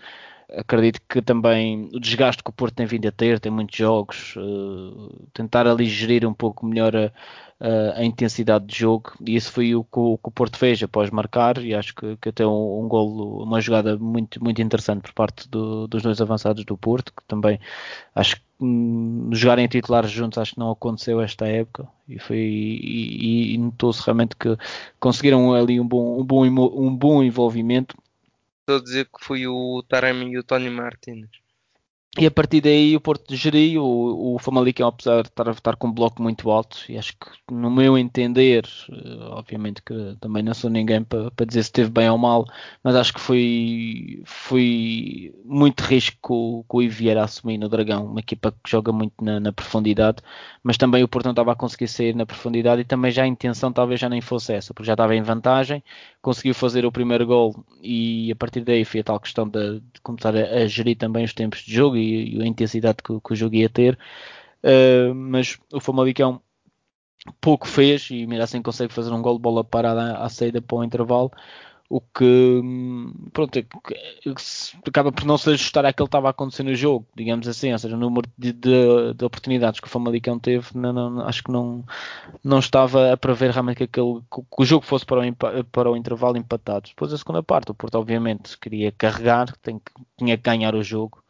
acredito 0.52 1.00
que 1.08 1.22
também 1.22 1.90
o 1.94 2.00
desgaste 2.00 2.44
que 2.44 2.50
o 2.50 2.54
Porto 2.54 2.76
tem 2.76 2.86
vindo 2.86 3.08
a 3.08 3.12
ter, 3.12 3.40
tem 3.40 3.52
muitos 3.52 3.78
jogos, 3.78 4.36
uh, 4.38 5.28
tentar 5.34 5.68
ali 5.68 5.86
gerir 5.86 6.28
um 6.28 6.34
pouco 6.34 6.66
melhor 6.66 6.96
a, 6.96 7.12
a, 7.96 8.04
intensidade 8.04 8.66
de 8.66 8.78
jogo, 8.78 9.14
e 9.26 9.36
isso 9.36 9.52
foi 9.52 9.76
o 9.76 9.84
que 9.84 10.00
o, 10.00 10.18
que 10.18 10.30
o 10.30 10.32
Porto 10.32 10.58
fez 10.58 10.82
após 10.82 11.10
marcar, 11.10 11.58
e 11.64 11.76
acho 11.76 11.94
que, 11.94 12.18
que 12.18 12.30
até 12.30 12.46
um, 12.46 12.86
um 12.86 12.88
golo, 12.88 13.44
uma 13.44 13.62
jogada 13.62 13.98
muito, 13.98 14.44
muito 14.44 14.62
interessante 14.62 15.02
por 15.02 15.14
parte 15.14 15.48
do, 15.50 15.88
dos 15.88 16.02
dois 16.02 16.20
avançados 16.22 16.66
do 16.66 16.78
Porto, 16.78 17.14
que 17.16 17.24
também 17.28 17.60
acho 18.16 18.38
que 18.38 18.42
hum, 18.62 19.30
jogarem 19.32 19.68
titulares 19.68 20.12
juntos 20.12 20.38
acho 20.38 20.54
que 20.54 20.60
não 20.60 20.72
aconteceu 20.72 21.22
esta 21.22 21.48
época, 21.48 21.88
e 22.08 22.18
foi 22.20 22.38
e, 22.38 23.54
e 23.54 23.58
notou-se 23.58 24.04
realmente 24.04 24.36
que 24.36 24.58
conseguiram 25.00 25.54
ali 25.54 25.80
um 25.80 25.88
bom, 25.88 26.20
um 26.20 26.26
bom, 26.26 26.46
um 26.46 26.96
bom 26.96 27.24
envolvimento 27.24 27.96
Estou 28.70 28.82
a 28.82 28.84
dizer 28.84 29.06
que 29.06 29.26
foi 29.26 29.48
o 29.48 29.82
Taremi 29.82 30.28
e 30.32 30.38
o 30.38 30.44
Tony 30.44 30.70
Martins. 30.70 31.28
E 32.18 32.26
a 32.26 32.32
partir 32.32 32.60
daí 32.60 32.96
o 32.96 33.00
Porto 33.00 33.36
geriu, 33.36 33.84
o, 33.84 34.36
o 34.36 34.40
Famalicão 34.40 34.88
apesar 34.88 35.22
de 35.22 35.30
estar 35.30 35.48
estar 35.52 35.76
com 35.76 35.88
um 35.88 35.92
bloco 35.94 36.22
muito 36.24 36.50
alto, 36.50 36.80
e 36.90 36.98
acho 36.98 37.14
que 37.14 37.54
no 37.54 37.70
meu 37.70 37.96
entender, 38.00 38.68
eh, 38.90 39.26
obviamente 39.30 39.82
que 39.84 40.18
também 40.20 40.42
não 40.42 40.56
sou 40.56 40.72
ninguém 40.72 41.04
para, 41.04 41.30
para 41.30 41.46
dizer 41.46 41.62
se 41.64 41.70
esteve 41.70 41.92
bem 41.92 42.10
ou 42.10 42.18
mal, 42.18 42.46
mas 42.84 42.96
acho 42.96 43.14
que 43.14 43.20
foi, 43.20 44.24
foi 44.26 45.36
muito 45.46 45.82
risco 45.82 46.66
com 46.68 46.78
o 46.78 46.82
Iviera 46.82 47.24
assumir 47.24 47.60
no 47.60 47.70
Dragão, 47.70 48.08
uma 48.08 48.20
equipa 48.20 48.52
que 48.52 48.70
joga 48.70 48.92
muito 48.92 49.14
na, 49.24 49.40
na, 49.40 49.54
profundidade, 49.54 50.18
mas 50.64 50.78
também 50.78 51.04
o 51.04 51.08
Porto 51.08 51.26
não 51.26 51.32
estava 51.34 51.52
a 51.52 51.56
conseguir 51.56 51.88
sair 51.88 52.16
na 52.16 52.26
profundidade 52.26 52.82
e 52.82 52.86
também 52.86 53.12
já 53.12 53.24
a 53.24 53.28
intenção 53.28 53.72
talvez 53.72 54.00
já 54.00 54.10
nem 54.10 54.20
fosse 54.20 54.52
essa, 54.52 54.74
porque 54.74 54.88
já 54.88 54.94
estava 54.94 55.16
em 55.16 55.22
vantagem, 55.22 55.84
conseguiu 56.24 56.56
fazer 56.56 56.86
o 56.86 56.92
primeiro 56.92 57.26
gol 57.28 57.64
e 57.84 58.32
a 58.32 58.36
partir 58.36 58.62
daí 58.62 58.84
foi 58.84 59.02
a 59.02 59.04
tal 59.04 59.20
questão 59.20 59.48
de, 59.48 59.80
de 59.80 60.02
começar 60.02 60.36
a, 60.36 60.64
a 60.64 60.68
gerir 60.68 60.98
também 60.98 61.24
os 61.24 61.34
tempos 61.34 61.60
de 61.62 61.74
jogo 61.74 61.99
e, 62.00 62.38
e 62.38 62.42
a 62.42 62.48
intensidade 62.48 62.98
que, 63.04 63.20
que, 63.20 63.34
o 63.34 63.36
jogo 63.36 63.56
ia 63.56 63.70
ter. 63.70 63.98
Uh, 64.64 65.14
mas 65.14 65.58
o 65.72 65.80
Famalicão 65.80 66.42
pouco 67.42 67.68
fez 67.68 68.10
e 68.12 68.22
ainda 68.22 68.44
assim 68.44 68.62
consegue 68.62 68.94
fazer 68.94 69.12
um 69.12 69.22
gol 69.22 69.36
de 69.36 69.42
bola 69.42 69.64
parada 69.64 70.18
à, 70.18 70.30
saída 70.30 70.62
para 70.62 70.78
o 70.78 70.84
intervalo 70.84 71.32
o 71.90 72.00
que 72.00 72.62
pronto, 73.34 73.58
é 73.58 73.66
acaba 74.88 75.12
por 75.12 75.26
não 75.26 75.40
se 75.40 75.50
ajustar 75.50 75.86
àquilo 75.86 76.06
que 76.06 76.10
estava 76.10 76.28
a 76.28 76.32
acontecer 76.32 76.62
no 76.62 76.76
jogo, 76.76 77.08
digamos 77.16 77.48
assim, 77.48 77.72
ou 77.74 77.80
seja, 77.80 77.96
o 77.96 78.00
número 78.00 78.30
de, 78.38 78.54
de, 78.54 79.14
de 79.16 79.26
oportunidades 79.26 79.80
que 79.80 79.88
o 79.88 79.90
Famalicão 79.90 80.38
teve, 80.38 80.68
não, 80.76 80.94
não, 80.94 81.22
acho 81.28 81.44
que 81.44 81.52
não, 81.52 81.84
não 82.44 82.60
estava 82.60 83.12
a 83.12 83.18
prever 83.18 83.50
realmente 83.50 83.78
que, 83.78 83.84
aquele, 83.86 84.22
que 84.32 84.62
o 84.62 84.66
jogo 84.66 84.86
fosse 84.86 85.04
para 85.04 85.28
o, 85.28 85.64
para 85.66 85.90
o 85.90 85.98
intervalo 85.98 86.38
empatado. 86.38 86.90
Depois 86.90 87.12
a 87.12 87.18
segunda 87.18 87.42
parte, 87.42 87.72
o 87.72 87.74
Porto 87.74 87.96
obviamente 87.96 88.56
queria 88.60 88.92
carregar, 88.92 89.52
tem, 89.58 89.82
tinha 90.16 90.38
que 90.38 90.44
ganhar 90.44 90.76
o 90.76 90.84
jogo, 90.84 91.24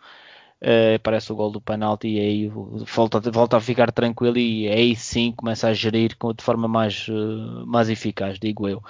Uh, 0.62 0.96
aparece 0.96 1.32
o 1.32 1.36
gol 1.36 1.52
do 1.52 1.62
penalti 1.62 2.10
e 2.10 2.20
aí 2.20 2.48
volta, 2.50 3.22
volta 3.32 3.56
a 3.56 3.62
ficar 3.62 3.94
tranquilo 3.94 4.38
e 4.38 4.68
aí 4.68 4.94
sim 4.94 5.32
começa 5.32 5.70
a 5.70 5.74
gerir 5.74 6.18
de 6.36 6.44
forma 6.44 6.68
mais, 6.68 7.08
uh, 7.08 7.66
mais 7.66 7.90
eficaz, 7.90 8.38
digo 8.38 8.68
eu. 8.68 8.84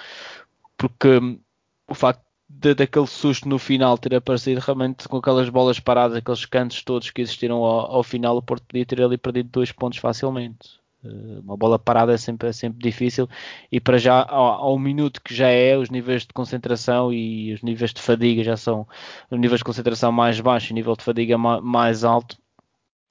Porque 0.75 1.07
um, 1.07 1.39
o 1.87 1.93
facto 1.93 2.23
de, 2.49 2.73
daquele 2.73 3.05
susto 3.05 3.47
no 3.47 3.59
final 3.59 3.97
ter 3.97 4.15
aparecido 4.15 4.59
realmente 4.59 5.07
com 5.07 5.17
aquelas 5.17 5.47
bolas 5.49 5.79
paradas, 5.79 6.17
aqueles 6.17 6.45
cantos 6.45 6.83
todos 6.83 7.11
que 7.11 7.21
existiram 7.21 7.57
ao, 7.57 7.97
ao 7.97 8.03
final, 8.03 8.35
o 8.37 8.41
Porto 8.41 8.63
podia 8.63 8.85
ter 8.85 9.01
ali 9.01 9.17
perdido 9.17 9.49
dois 9.49 9.71
pontos 9.71 9.99
facilmente. 9.99 10.79
Eh, 11.03 11.39
uma 11.43 11.57
bola 11.57 11.79
parada 11.79 12.13
é 12.13 12.17
sempre, 12.17 12.49
é 12.49 12.53
sempre 12.53 12.79
difícil. 12.79 13.27
E 13.71 13.79
para 13.79 13.97
já 13.97 14.23
ao, 14.23 14.45
ao, 14.45 14.79
minuto 14.79 15.21
que 15.21 15.33
já 15.33 15.49
é 15.49 15.77
os 15.77 15.89
níveis 15.89 16.23
de 16.23 16.33
concentração 16.33 17.11
e 17.13 17.53
os 17.53 17.61
níveis 17.61 17.93
de 17.93 18.01
fadiga 18.01 18.43
já 18.43 18.57
são 18.57 18.87
os 19.31 19.39
níveis 19.39 19.59
de 19.59 19.65
concentração 19.65 20.11
mais 20.11 20.39
baixos 20.39 20.69
e 20.69 20.73
o 20.73 20.75
nível 20.75 20.95
de 20.95 21.03
fadiga 21.03 21.37
mais 21.37 22.03
alto 22.03 22.37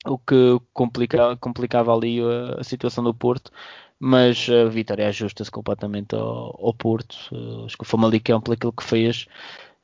o 0.07 0.19
que 0.19 0.59
complica, 0.73 1.37
complicava 1.37 1.95
ali 1.95 2.21
a, 2.21 2.61
a 2.61 2.65
situação 2.65 3.03
do 3.05 3.15
Porto. 3.15 3.51
Mas 4.01 4.49
a 4.49 4.69
vitória 4.69 5.09
ajusta-se 5.09 5.51
completamente 5.51 6.15
ao, 6.15 6.67
ao 6.67 6.75
Porto. 6.75 7.17
Uh, 7.33 7.65
acho 7.67 7.77
que 7.77 7.83
o 7.83 7.87
Famalicão 7.87 8.41
por 8.41 8.55
aquilo 8.55 8.73
que 8.73 8.85
fez 8.85 9.27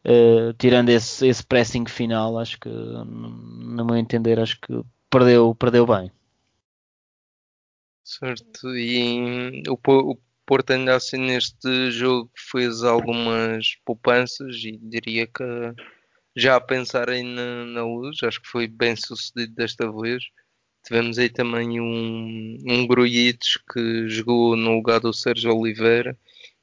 uh, 0.04 0.52
tirando 0.58 0.90
esse, 0.90 1.26
esse 1.26 1.44
pressing 1.44 1.87
final 1.87 2.38
acho 2.38 2.58
que 2.61 2.68
no 2.68 3.84
meu 3.84 3.96
entender 3.96 4.38
acho 4.38 4.61
que 4.61 4.82
perdeu, 5.11 5.54
perdeu 5.54 5.87
bem 5.87 6.11
Certo, 8.04 8.76
e 8.76 9.62
o, 9.66 9.78
o 10.12 10.18
Porto 10.46 10.73
ainda 10.73 10.94
assim 10.94 11.16
neste 11.16 11.90
jogo 11.90 12.30
fez 12.37 12.84
algumas 12.84 13.76
poupanças 13.84 14.56
e 14.62 14.76
diria 14.76 15.26
que 15.26 15.42
já 16.37 16.56
a 16.56 16.61
pensar 16.61 17.08
aí 17.08 17.23
na, 17.23 17.64
na 17.64 17.84
luz, 17.84 18.23
acho 18.23 18.42
que 18.42 18.49
foi 18.49 18.66
bem 18.68 18.94
sucedido 18.96 19.54
desta 19.54 19.90
vez. 19.90 20.23
Tivemos 20.84 21.18
aí 21.18 21.30
também 21.30 21.80
um, 21.80 22.58
um 22.66 22.87
Grujic 22.87 23.38
que 23.73 24.08
jogou 24.08 24.56
no 24.56 24.73
lugar 24.75 25.00
do 25.00 25.12
Sérgio 25.12 25.54
Oliveira 25.56 26.18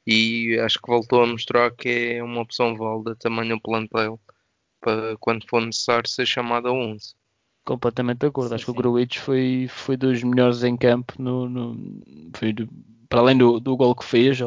e 0.05 0.59
acho 0.59 0.79
que 0.79 0.87
voltou 0.91 1.23
a 1.23 1.27
mostrar 1.27 1.71
que 1.75 1.89
é 2.17 2.23
uma 2.23 2.41
opção 2.41 2.77
válida 2.77 3.15
também 3.15 3.49
no 3.49 3.61
plantel 3.61 4.21
para 4.81 5.17
quando 5.19 5.47
for 5.49 5.61
necessário 5.65 6.09
ser 6.09 6.27
chamado 6.27 6.67
a 6.67 6.73
11 6.73 7.15
completamente 7.65 8.19
de 8.19 8.27
acordo. 8.27 8.49
Sim, 8.49 8.55
Acho 8.55 8.65
sim. 8.65 8.73
que 8.73 8.79
o 8.79 8.81
Gruitch 8.81 9.17
foi, 9.19 9.67
foi 9.69 9.97
dos 9.97 10.23
melhores 10.23 10.63
em 10.63 10.75
campo, 10.77 11.13
no, 11.19 11.49
no 11.49 12.01
foi 12.35 12.53
do, 12.53 12.67
para 13.09 13.19
além 13.19 13.37
do, 13.37 13.59
do 13.59 13.75
gol 13.75 13.95
que 13.95 14.05
fez, 14.05 14.39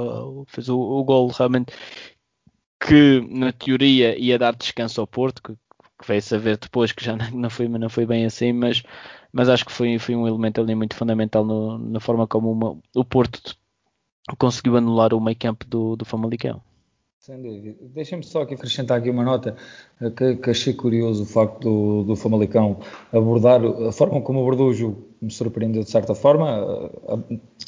fez 0.49 0.69
o, 0.69 0.79
o 0.79 1.05
gol 1.05 1.29
realmente 1.29 1.73
que 2.81 3.21
na 3.31 3.53
teoria 3.53 4.19
ia 4.19 4.39
dar 4.39 4.55
descanso 4.55 5.01
ao 5.01 5.07
Porto, 5.07 5.43
que, 5.43 5.55
que 5.55 6.07
veio 6.07 6.23
saber 6.23 6.59
depois 6.59 6.93
que 6.93 7.05
já 7.05 7.17
não 7.33 7.51
foi, 7.51 7.69
não 7.69 7.89
foi 7.89 8.07
bem 8.07 8.25
assim, 8.25 8.53
mas, 8.53 8.83
mas 9.33 9.49
acho 9.49 9.65
que 9.65 9.73
foi, 9.73 9.99
foi 9.99 10.15
um 10.15 10.27
elemento 10.29 10.61
ali 10.61 10.75
muito 10.75 10.95
fundamental 10.95 11.45
no, 11.45 11.79
na 11.79 12.01
forma 12.01 12.27
como 12.27 12.51
uma, 12.53 12.79
o 12.95 13.05
Porto 13.05 13.57
conseguiu 14.39 14.77
anular 14.77 15.13
o 15.15 15.21
meio 15.21 15.37
campo 15.39 15.67
do, 15.67 15.97
do 15.97 16.05
Famalicão. 16.05 16.63
Sem 17.25 17.41
dúvida. 17.41 17.75
Deixem-me 17.81 18.23
só 18.23 18.43
aqui 18.43 18.53
acrescentar 18.53 18.99
aqui 18.99 19.09
uma 19.09 19.25
nota 19.25 19.57
que, 20.15 20.37
que 20.37 20.51
achei 20.51 20.75
curioso 20.75 21.23
o 21.23 21.27
facto 21.27 21.63
do, 21.63 22.05
do 22.05 22.17
Famalicão 22.17 22.81
abordar 23.11 23.63
a 23.65 23.91
forma 23.91 24.21
como 24.21 24.41
abordou 24.41 24.69
o 24.69 24.75
jogo. 24.75 25.09
Me 25.25 25.31
surpreendeu 25.31 25.83
de 25.83 25.91
certa 25.91 26.15
forma. 26.15 26.91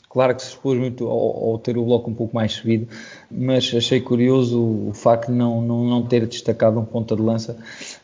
Claro 0.08 0.34
que 0.34 0.42
se 0.42 0.48
expôs 0.48 0.78
muito 0.78 1.06
ao, 1.06 1.50
ao, 1.50 1.58
ter 1.58 1.76
o 1.76 1.84
bloco 1.84 2.10
um 2.10 2.14
pouco 2.14 2.34
mais 2.34 2.52
subido, 2.52 2.88
mas 3.30 3.70
achei 3.76 4.00
curioso 4.00 4.88
o 4.88 4.92
facto 4.94 5.26
de 5.26 5.36
não, 5.36 5.60
não, 5.60 5.84
não 5.84 6.02
ter 6.06 6.26
destacado 6.26 6.80
um 6.80 6.84
ponta 6.84 7.14
de 7.14 7.20
lança. 7.20 7.56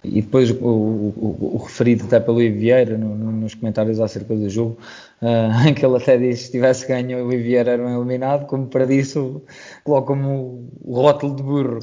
E 0.04 0.20
depois 0.20 0.50
o, 0.50 0.56
o, 0.62 1.54
o 1.54 1.56
referido 1.56 2.04
até 2.04 2.20
pelo 2.20 2.36
Vieira 2.36 2.98
no, 2.98 3.16
no, 3.16 3.32
nos 3.32 3.54
comentários 3.54 3.98
acerca 3.98 4.34
do 4.34 4.50
jogo, 4.50 4.76
uh, 5.22 5.64
em 5.66 5.72
que 5.72 5.86
ele 5.86 5.96
até 5.96 6.18
disse 6.18 6.40
que 6.40 6.46
se 6.46 6.52
tivesse 6.52 6.86
ganho 6.86 7.24
o 7.24 7.28
Vieira 7.30 7.72
era 7.72 7.82
um 7.82 7.96
eliminado, 7.96 8.46
como 8.46 8.66
para 8.66 8.84
disso 8.84 9.40
coloca-me 9.82 10.26
o 10.26 10.94
rótulo 10.94 11.34
de 11.34 11.42
burro. 11.42 11.80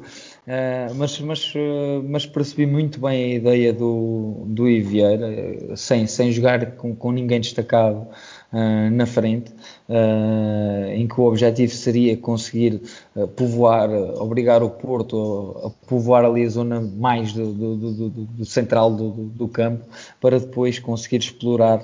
Uh, 0.49 0.95
mas, 0.95 1.19
mas, 1.19 1.53
uh, 1.53 2.03
mas, 2.09 2.25
percebi 2.25 2.65
muito 2.65 2.99
bem 2.99 3.33
a 3.33 3.35
ideia 3.35 3.71
do, 3.71 4.45
do 4.47 4.67
Ivieira, 4.67 5.75
sem, 5.75 6.07
sem 6.07 6.31
jogar 6.31 6.71
com, 6.71 6.95
com 6.95 7.11
ninguém 7.11 7.39
destacado 7.39 8.07
uh, 8.53 8.91
na 8.91 9.05
frente, 9.05 9.51
em 10.93 11.07
que 11.07 11.19
o 11.19 11.23
objetivo 11.23 11.73
seria 11.73 12.15
conseguir 12.15 12.79
povoar, 13.35 13.89
obrigar 13.89 14.61
o 14.61 14.69
Porto 14.69 15.59
a, 15.65 15.87
povoar 15.87 16.23
ali 16.23 16.45
a 16.45 16.49
zona 16.49 16.79
mais 16.79 17.33
do, 17.33 17.51
do, 17.51 17.75
do, 17.75 18.09
do 18.09 18.45
central 18.45 18.91
do, 18.93 19.47
campo, 19.47 19.83
para 20.21 20.39
depois 20.39 20.77
conseguir 20.77 21.17
explorar 21.17 21.83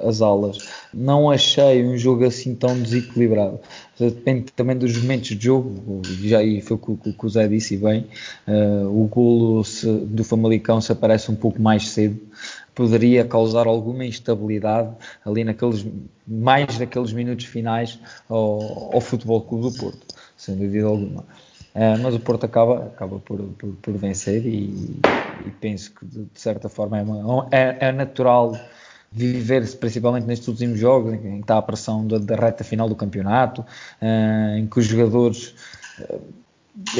as 0.00 0.20
alas. 0.20 0.58
Não 0.92 1.30
achei 1.30 1.82
um 1.82 1.96
jogo 1.96 2.26
assim 2.26 2.54
tão 2.54 2.78
desequilibrado 2.78 3.58
depende 4.10 4.52
também 4.52 4.76
dos 4.76 4.96
momentos 4.96 5.28
de 5.36 5.44
jogo, 5.44 6.02
já 6.22 6.38
foi 6.62 6.76
o 6.76 6.96
que 6.96 7.26
o 7.26 7.28
Zé 7.28 7.46
disse 7.46 7.76
bem, 7.76 8.06
uh, 8.48 8.86
o 8.88 9.06
golo 9.06 9.64
se, 9.64 9.86
do 9.86 10.24
Famalicão 10.24 10.80
se 10.80 10.92
aparece 10.92 11.30
um 11.30 11.34
pouco 11.34 11.60
mais 11.60 11.88
cedo, 11.88 12.18
poderia 12.74 13.24
causar 13.24 13.66
alguma 13.66 14.04
instabilidade 14.04 14.94
ali 15.24 15.44
naqueles, 15.44 15.86
mais 16.26 16.78
naqueles 16.78 17.12
minutos 17.12 17.44
finais 17.44 17.98
ao, 18.28 18.94
ao 18.94 19.00
Futebol 19.00 19.42
Clube 19.42 19.70
do 19.70 19.78
Porto, 19.78 20.06
sem 20.36 20.56
dúvida 20.56 20.86
alguma. 20.86 21.24
Uh, 21.74 21.96
mas 22.02 22.14
o 22.14 22.20
Porto 22.20 22.44
acaba, 22.44 22.86
acaba 22.86 23.18
por, 23.18 23.40
por, 23.58 23.70
por 23.80 23.94
vencer 23.94 24.44
e, 24.44 25.00
e, 25.46 25.50
penso 25.58 25.90
que 25.94 26.04
de, 26.04 26.24
de 26.24 26.40
certa 26.40 26.68
forma 26.68 26.98
é, 26.98 27.02
uma, 27.02 27.48
é, 27.50 27.88
é 27.88 27.92
natural 27.92 28.54
viver-se 29.10 29.76
principalmente 29.76 30.26
nestes 30.26 30.48
últimos 30.48 30.78
jogos, 30.78 31.14
em 31.14 31.18
que 31.18 31.28
está 31.40 31.56
a 31.56 31.62
pressão 31.62 32.06
da, 32.06 32.18
da 32.18 32.36
reta 32.36 32.62
final 32.62 32.88
do 32.88 32.94
campeonato, 32.94 33.62
uh, 33.62 34.56
em 34.58 34.66
que 34.66 34.78
os 34.78 34.84
jogadores 34.84 35.54
uh, 36.00 36.20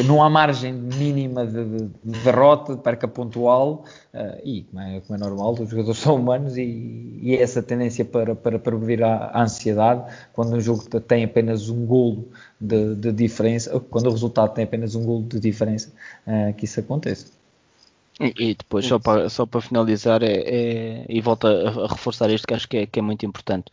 não 0.05 0.23
há 0.23 0.29
margem 0.29 0.73
mínima 0.73 1.47
de, 1.47 1.65
de, 1.65 1.91
de 2.05 2.21
derrota, 2.21 2.77
de 2.77 2.83
perca 2.83 3.09
pontual, 3.09 3.85
uh, 4.13 4.41
e 4.45 4.63
como 4.65 4.83
é, 4.83 5.01
como 5.01 5.17
é, 5.17 5.19
normal, 5.19 5.53
os 5.55 5.71
jogadores 5.71 5.99
são 6.01 6.17
humanos 6.17 6.57
e, 6.57 7.19
e 7.23 7.35
é 7.35 7.43
essa 7.43 7.63
tendência 7.63 8.05
para, 8.05 8.35
para 8.35 8.59
prevenir 8.59 9.03
a, 9.03 9.27
a, 9.27 9.43
ansiedade, 9.43 10.05
quando 10.33 10.55
o 10.55 10.61
jogo 10.61 10.83
tem 11.01 11.25
apenas 11.25 11.69
um 11.69 11.87
golo 11.87 12.29
de, 12.61 12.95
de 12.97 13.13
diferença, 13.13 13.81
quando 13.91 14.07
o 14.07 14.11
resultado 14.11 14.53
tem 14.53 14.65
apenas 14.65 14.95
um 14.95 15.05
golo 15.05 15.23
de 15.23 15.41
diferença, 15.41 15.93
que 16.57 16.65
isso 16.65 16.79
aconteça. 16.79 17.43
E, 18.21 18.55
depois, 18.55 18.87
só 18.87 18.99
para, 18.99 19.29
só 19.29 19.47
para 19.47 19.61
finalizar, 19.61 20.23
é, 20.23 20.33
é, 20.33 21.07
e 21.09 21.21
volto 21.21 21.47
a, 21.47 21.51
a, 21.51 21.89
reforçar 21.89 22.31
isto 22.31 22.47
que 22.47 22.55
acho 22.55 22.69
que 22.69 22.77
é, 22.77 22.87
que 22.87 22.99
é 22.99 23.03
muito 23.03 23.25
importante, 23.25 23.71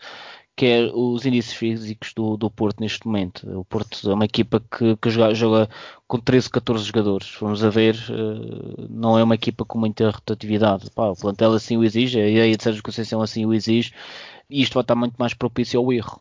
que 0.59 0.65
é 0.65 0.91
os 0.93 1.25
índices 1.25 1.53
físicos 1.53 2.13
do, 2.13 2.35
do 2.35 2.51
Porto 2.51 2.81
neste 2.81 3.07
momento. 3.07 3.50
O 3.57 3.63
Porto 3.63 4.11
é 4.11 4.13
uma 4.13 4.25
equipa 4.25 4.59
que, 4.59 4.98
que 4.98 5.09
joga, 5.09 5.33
joga 5.33 5.69
com 6.05 6.19
13, 6.19 6.50
14 6.50 6.83
jogadores. 6.83 7.33
Vamos 7.39 7.63
a 7.63 7.69
ver, 7.69 7.95
uh, 8.09 8.85
não 8.89 9.17
é 9.17 9.24
uma 9.24 9.35
equipa 9.35 9.63
com 9.63 9.79
muita 9.79 10.09
rotatividade. 10.09 10.91
Pá, 10.91 11.11
o 11.11 11.15
plantel 11.15 11.53
assim 11.53 11.77
o 11.77 11.83
exige, 11.85 12.19
a 12.19 12.27
ideia 12.27 12.57
de 12.57 12.61
Sérgio 12.61 12.83
Conceição 12.83 13.22
assim 13.22 13.45
o 13.45 13.53
exige, 13.53 13.93
e 14.50 14.61
isto 14.61 14.74
vai 14.74 14.81
estar 14.81 14.95
muito 14.95 15.15
mais 15.17 15.33
propício 15.33 15.79
ao 15.79 15.93
erro. 15.93 16.19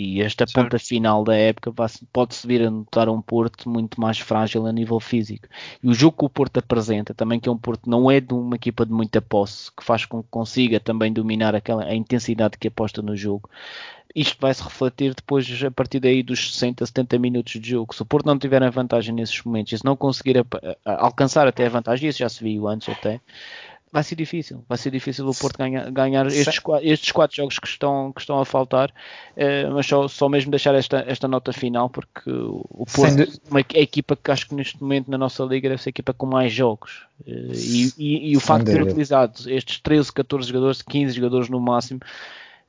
E 0.00 0.22
esta 0.22 0.46
certo. 0.46 0.54
ponta 0.54 0.78
final 0.78 1.22
da 1.22 1.36
época 1.36 1.70
pode-se 2.10 2.46
vir 2.46 2.62
a 2.62 2.70
notar 2.70 3.10
um 3.10 3.20
Porto 3.20 3.68
muito 3.68 4.00
mais 4.00 4.18
frágil 4.18 4.66
a 4.66 4.72
nível 4.72 4.98
físico. 4.98 5.46
E 5.82 5.88
o 5.88 5.92
jogo 5.92 6.16
que 6.16 6.24
o 6.24 6.30
Porto 6.30 6.56
apresenta, 6.56 7.12
também 7.12 7.38
que 7.38 7.50
é 7.50 7.52
um 7.52 7.58
Porto 7.58 7.88
não 7.90 8.10
é 8.10 8.18
de 8.18 8.32
uma 8.32 8.56
equipa 8.56 8.86
de 8.86 8.92
muita 8.92 9.20
posse, 9.20 9.70
que 9.70 9.84
faz 9.84 10.06
com 10.06 10.22
que 10.22 10.28
consiga 10.30 10.80
também 10.80 11.12
dominar 11.12 11.54
aquela, 11.54 11.84
a 11.84 11.94
intensidade 11.94 12.56
que 12.56 12.68
aposta 12.68 13.02
no 13.02 13.14
jogo. 13.14 13.50
Isto 14.14 14.38
vai 14.40 14.54
se 14.54 14.62
refletir 14.62 15.14
depois 15.14 15.46
a 15.62 15.70
partir 15.70 16.00
daí 16.00 16.22
dos 16.22 16.54
60, 16.54 16.84
70 16.86 17.18
minutos 17.18 17.60
de 17.60 17.70
jogo. 17.70 17.94
Se 17.94 18.00
o 18.00 18.06
Porto 18.06 18.24
não 18.24 18.38
tiver 18.38 18.62
a 18.62 18.70
vantagem 18.70 19.14
nesses 19.14 19.44
momentos, 19.44 19.72
e 19.72 19.78
se 19.78 19.84
não 19.84 19.96
conseguir 19.96 20.38
a, 20.38 20.44
a, 20.84 21.04
alcançar 21.04 21.46
até 21.46 21.66
a 21.66 21.68
vantagem, 21.68 22.08
isso 22.08 22.20
já 22.20 22.28
se 22.28 22.42
viu 22.42 22.66
antes 22.66 22.88
até, 22.88 23.20
vai 23.92 24.02
ser 24.04 24.14
difícil. 24.14 24.64
Vai 24.68 24.78
ser 24.78 24.90
difícil 24.90 25.28
o 25.28 25.34
Porto 25.34 25.58
ganhar, 25.58 25.90
ganhar 25.90 26.26
estes, 26.26 26.60
estes 26.82 27.12
quatro 27.12 27.36
jogos 27.36 27.58
que 27.58 27.66
estão, 27.66 28.12
que 28.12 28.20
estão 28.20 28.38
a 28.38 28.44
faltar, 28.44 28.90
uh, 28.90 29.74
mas 29.74 29.86
só, 29.86 30.06
só 30.06 30.28
mesmo 30.28 30.50
deixar 30.50 30.74
esta, 30.74 31.04
esta 31.06 31.26
nota 31.26 31.52
final, 31.52 31.90
porque 31.90 32.30
o 32.30 32.86
Porto 32.92 33.20
é 33.20 33.26
uma, 33.50 33.60
a 33.60 33.78
equipa 33.78 34.16
que 34.16 34.30
acho 34.30 34.48
que 34.48 34.54
neste 34.54 34.80
momento 34.80 35.10
na 35.10 35.18
nossa 35.18 35.42
liga 35.44 35.68
deve 35.68 35.82
ser 35.82 35.88
a 35.88 35.92
equipa 35.92 36.14
com 36.14 36.26
mais 36.26 36.52
jogos. 36.52 37.04
Uh, 37.26 37.52
e, 37.52 37.92
e, 37.98 38.30
e, 38.32 38.36
o 38.36 38.40
facto 38.40 38.66
de 38.66 38.72
ter 38.72 38.82
utilizado 38.82 39.50
estes 39.50 39.80
13, 39.80 40.12
14 40.12 40.48
jogadores, 40.48 40.82
15 40.82 41.14
jogadores 41.14 41.48
no 41.48 41.60
máximo, 41.60 42.00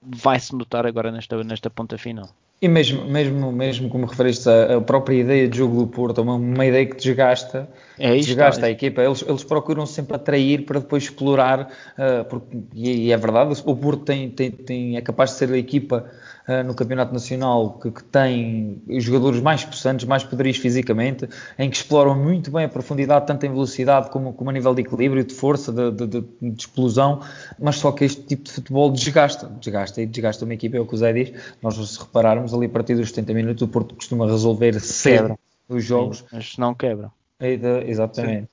vai-se 0.02 0.56
notar 0.56 0.88
agora 0.88 1.12
nesta, 1.12 1.44
nesta 1.44 1.70
ponta 1.70 1.98
final. 1.98 2.30
E 2.62 2.68
mesmo, 2.68 3.06
mesmo, 3.06 3.52
mesmo 3.52 3.90
como 3.90 4.06
referiste 4.06 4.48
a, 4.48 4.78
a 4.78 4.82
própria 4.82 5.16
ideia 5.16 5.48
de 5.48 5.58
jogo 5.58 5.78
do 5.78 5.88
Porto, 5.88 6.22
uma, 6.22 6.36
uma 6.36 6.64
ideia 6.64 6.86
que 6.86 6.96
desgasta, 6.96 7.68
é 7.98 8.16
isto, 8.16 8.28
desgasta 8.28 8.68
é. 8.68 8.70
a 8.70 8.72
equipa. 8.72 9.02
Eles, 9.02 9.26
eles 9.28 9.44
procuram 9.44 9.88
sempre 9.88 10.16
atrair 10.16 10.64
para 10.64 10.80
depois 10.80 11.06
explorar, 11.06 11.72
uh, 11.98 12.24
porque, 12.26 12.58
e, 12.76 13.08
e, 13.08 13.12
é 13.12 13.18
verdade, 13.18 13.60
o 13.66 13.76
Porto 13.76 14.04
tem, 14.04 14.30
tem, 14.30 14.52
tem, 14.52 14.96
é 14.96 15.02
capaz 15.02 15.32
de 15.32 15.38
ser 15.38 15.52
a 15.52 15.58
equipa 15.58 16.06
uh, 16.48 16.64
no 16.66 16.74
Campeonato 16.74 17.14
Nacional 17.14 17.80
que, 17.82 17.92
que, 17.92 18.04
tem 18.04 18.82
jogadores 19.00 19.42
mais 19.42 19.64
possantes, 19.64 20.06
mais 20.06 20.24
poderidos 20.24 20.60
fisicamente, 20.60 21.28
em 21.58 21.70
que 21.70 21.78
exploram 21.78 22.16
muito 22.16 22.52
bem 22.52 22.66
a 22.66 22.70
profundidade, 22.70 23.28
tanto 23.28 23.46
em 23.46 23.50
velocidade 23.50 24.10
como, 24.10 24.34
como 24.34 24.50
a 24.50 24.54
nível 24.54 24.74
de 24.74 24.82
equilíbrio, 24.82 25.24
de 25.24 25.34
força, 25.34 25.72
de, 25.72 25.92
de, 25.92 26.08
de, 26.08 26.22
de, 26.42 26.62
explosão, 26.62 27.22
mas 27.60 27.78
só 27.78 27.92
que 27.92 28.06
este 28.06 28.22
tipo 28.24 28.44
de 28.44 28.52
futebol 28.52 28.92
desgasta, 28.92 29.48
desgasta 29.48 30.02
e 30.02 30.06
desgasta 30.06 30.46
uma 30.46 30.54
equipa, 30.54 30.78
é 30.78 30.80
o 30.80 30.86
que 30.86 30.96
o 30.96 30.98
Zé 30.98 31.14
diz, 31.14 31.34
nós 31.62 31.76
se 31.76 32.00
repararmos 32.00 32.54
ali 32.54 32.66
a 32.66 32.70
partir 32.70 32.96
dos 32.96 33.10
70 33.10 33.34
minutos 33.34 33.62
o 33.64 33.68
Porto 33.68 33.96
costuma 33.96 34.26
resolver 34.26 34.80
cedo 34.80 35.38
os 35.68 35.84
jogos. 35.84 36.20
Sim, 36.20 36.26
mas 36.32 36.58
não 36.58 36.74
quebra. 36.74 37.12
Exatamente. 37.40 38.44
Sim. 38.44 38.48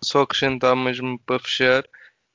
Só 0.00 0.22
acrescentar 0.22 0.76
mesmo 0.76 1.18
para 1.26 1.40
fechar, 1.40 1.84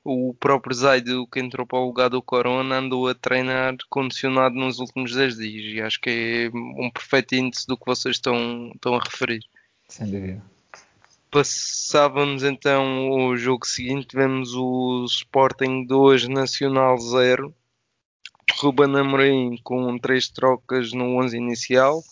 o 0.04 0.34
próprio 0.34 0.74
Zaidu 0.76 1.26
que 1.26 1.40
entrou 1.40 1.66
para 1.66 1.78
o 1.78 1.86
lugar 1.86 2.10
do 2.10 2.20
Corona 2.20 2.76
andou 2.76 3.08
a 3.08 3.14
treinar 3.14 3.74
condicionado 3.88 4.54
nos 4.54 4.78
últimos 4.78 5.14
10 5.14 5.36
dias 5.36 5.74
e 5.74 5.80
acho 5.80 6.00
que 6.00 6.50
é 6.52 6.56
um 6.56 6.90
perfeito 6.90 7.34
índice 7.34 7.66
do 7.66 7.76
que 7.76 7.86
vocês 7.86 8.16
estão, 8.16 8.70
estão 8.74 8.94
a 8.94 9.02
referir. 9.02 9.40
Sem 9.88 10.10
dúvida. 10.10 10.42
Passávamos 11.30 12.44
então 12.44 13.10
o 13.10 13.36
jogo 13.36 13.66
seguinte, 13.66 14.08
tivemos 14.08 14.54
o 14.54 15.04
Sporting 15.06 15.86
2 15.86 16.28
Nacional 16.28 16.98
0. 16.98 17.52
Ruben 18.58 18.96
Amorim 18.96 19.58
com 19.64 19.98
3 19.98 20.28
trocas 20.28 20.92
no 20.92 21.16
11 21.16 21.36
inicial. 21.36 22.04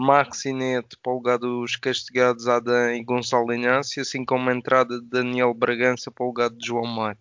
Maxi 0.00 0.50
Neto 0.50 0.98
para 1.02 1.12
o 1.12 1.16
lugar 1.16 1.38
dos 1.38 1.76
castigados 1.76 2.48
Adam 2.48 2.94
e 2.94 3.04
Gonçalo 3.04 3.52
Inácio, 3.52 4.00
assim 4.00 4.24
como 4.24 4.48
a 4.48 4.54
entrada 4.54 4.98
de 4.98 5.06
Daniel 5.06 5.52
Bragança 5.52 6.10
para 6.10 6.24
o 6.24 6.28
lugar 6.28 6.48
de 6.48 6.66
João 6.66 6.86
Mar. 6.86 7.18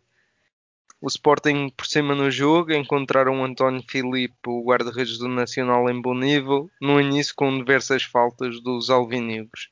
O 1.02 1.08
Sporting 1.08 1.70
por 1.76 1.86
cima 1.86 2.16
no 2.16 2.32
jogo 2.32 2.72
encontraram 2.72 3.44
António 3.44 3.84
Filipe, 3.86 4.34
o 4.48 4.64
guarda-redes 4.64 5.18
do 5.18 5.28
Nacional 5.28 5.90
em 5.90 6.02
bom 6.02 6.16
nível, 6.16 6.72
no 6.80 7.02
início 7.02 7.36
com 7.36 7.58
diversas 7.58 8.04
faltas 8.04 8.62
dos 8.62 8.90
alvinegros. 8.90 9.70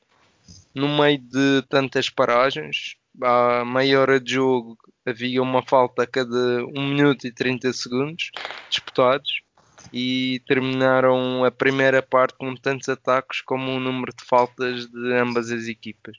No 0.74 0.86
meio 0.98 1.16
de 1.16 1.62
tantas 1.70 2.10
paragens, 2.10 2.94
à 3.22 3.64
meia 3.64 4.00
hora 4.00 4.20
de 4.20 4.34
jogo 4.34 4.76
havia 5.06 5.40
uma 5.42 5.62
falta 5.62 6.02
a 6.02 6.06
cada 6.06 6.62
1 6.66 6.88
minuto 6.88 7.26
e 7.26 7.32
30 7.32 7.72
segundos 7.72 8.30
disputados 8.68 9.47
e 9.92 10.40
terminaram 10.46 11.44
a 11.44 11.50
primeira 11.50 12.02
parte 12.02 12.36
com 12.36 12.54
tantos 12.54 12.88
ataques 12.88 13.40
como 13.40 13.72
o 13.72 13.80
número 13.80 14.12
de 14.14 14.24
faltas 14.24 14.86
de 14.86 15.12
ambas 15.14 15.50
as 15.50 15.66
equipas. 15.66 16.16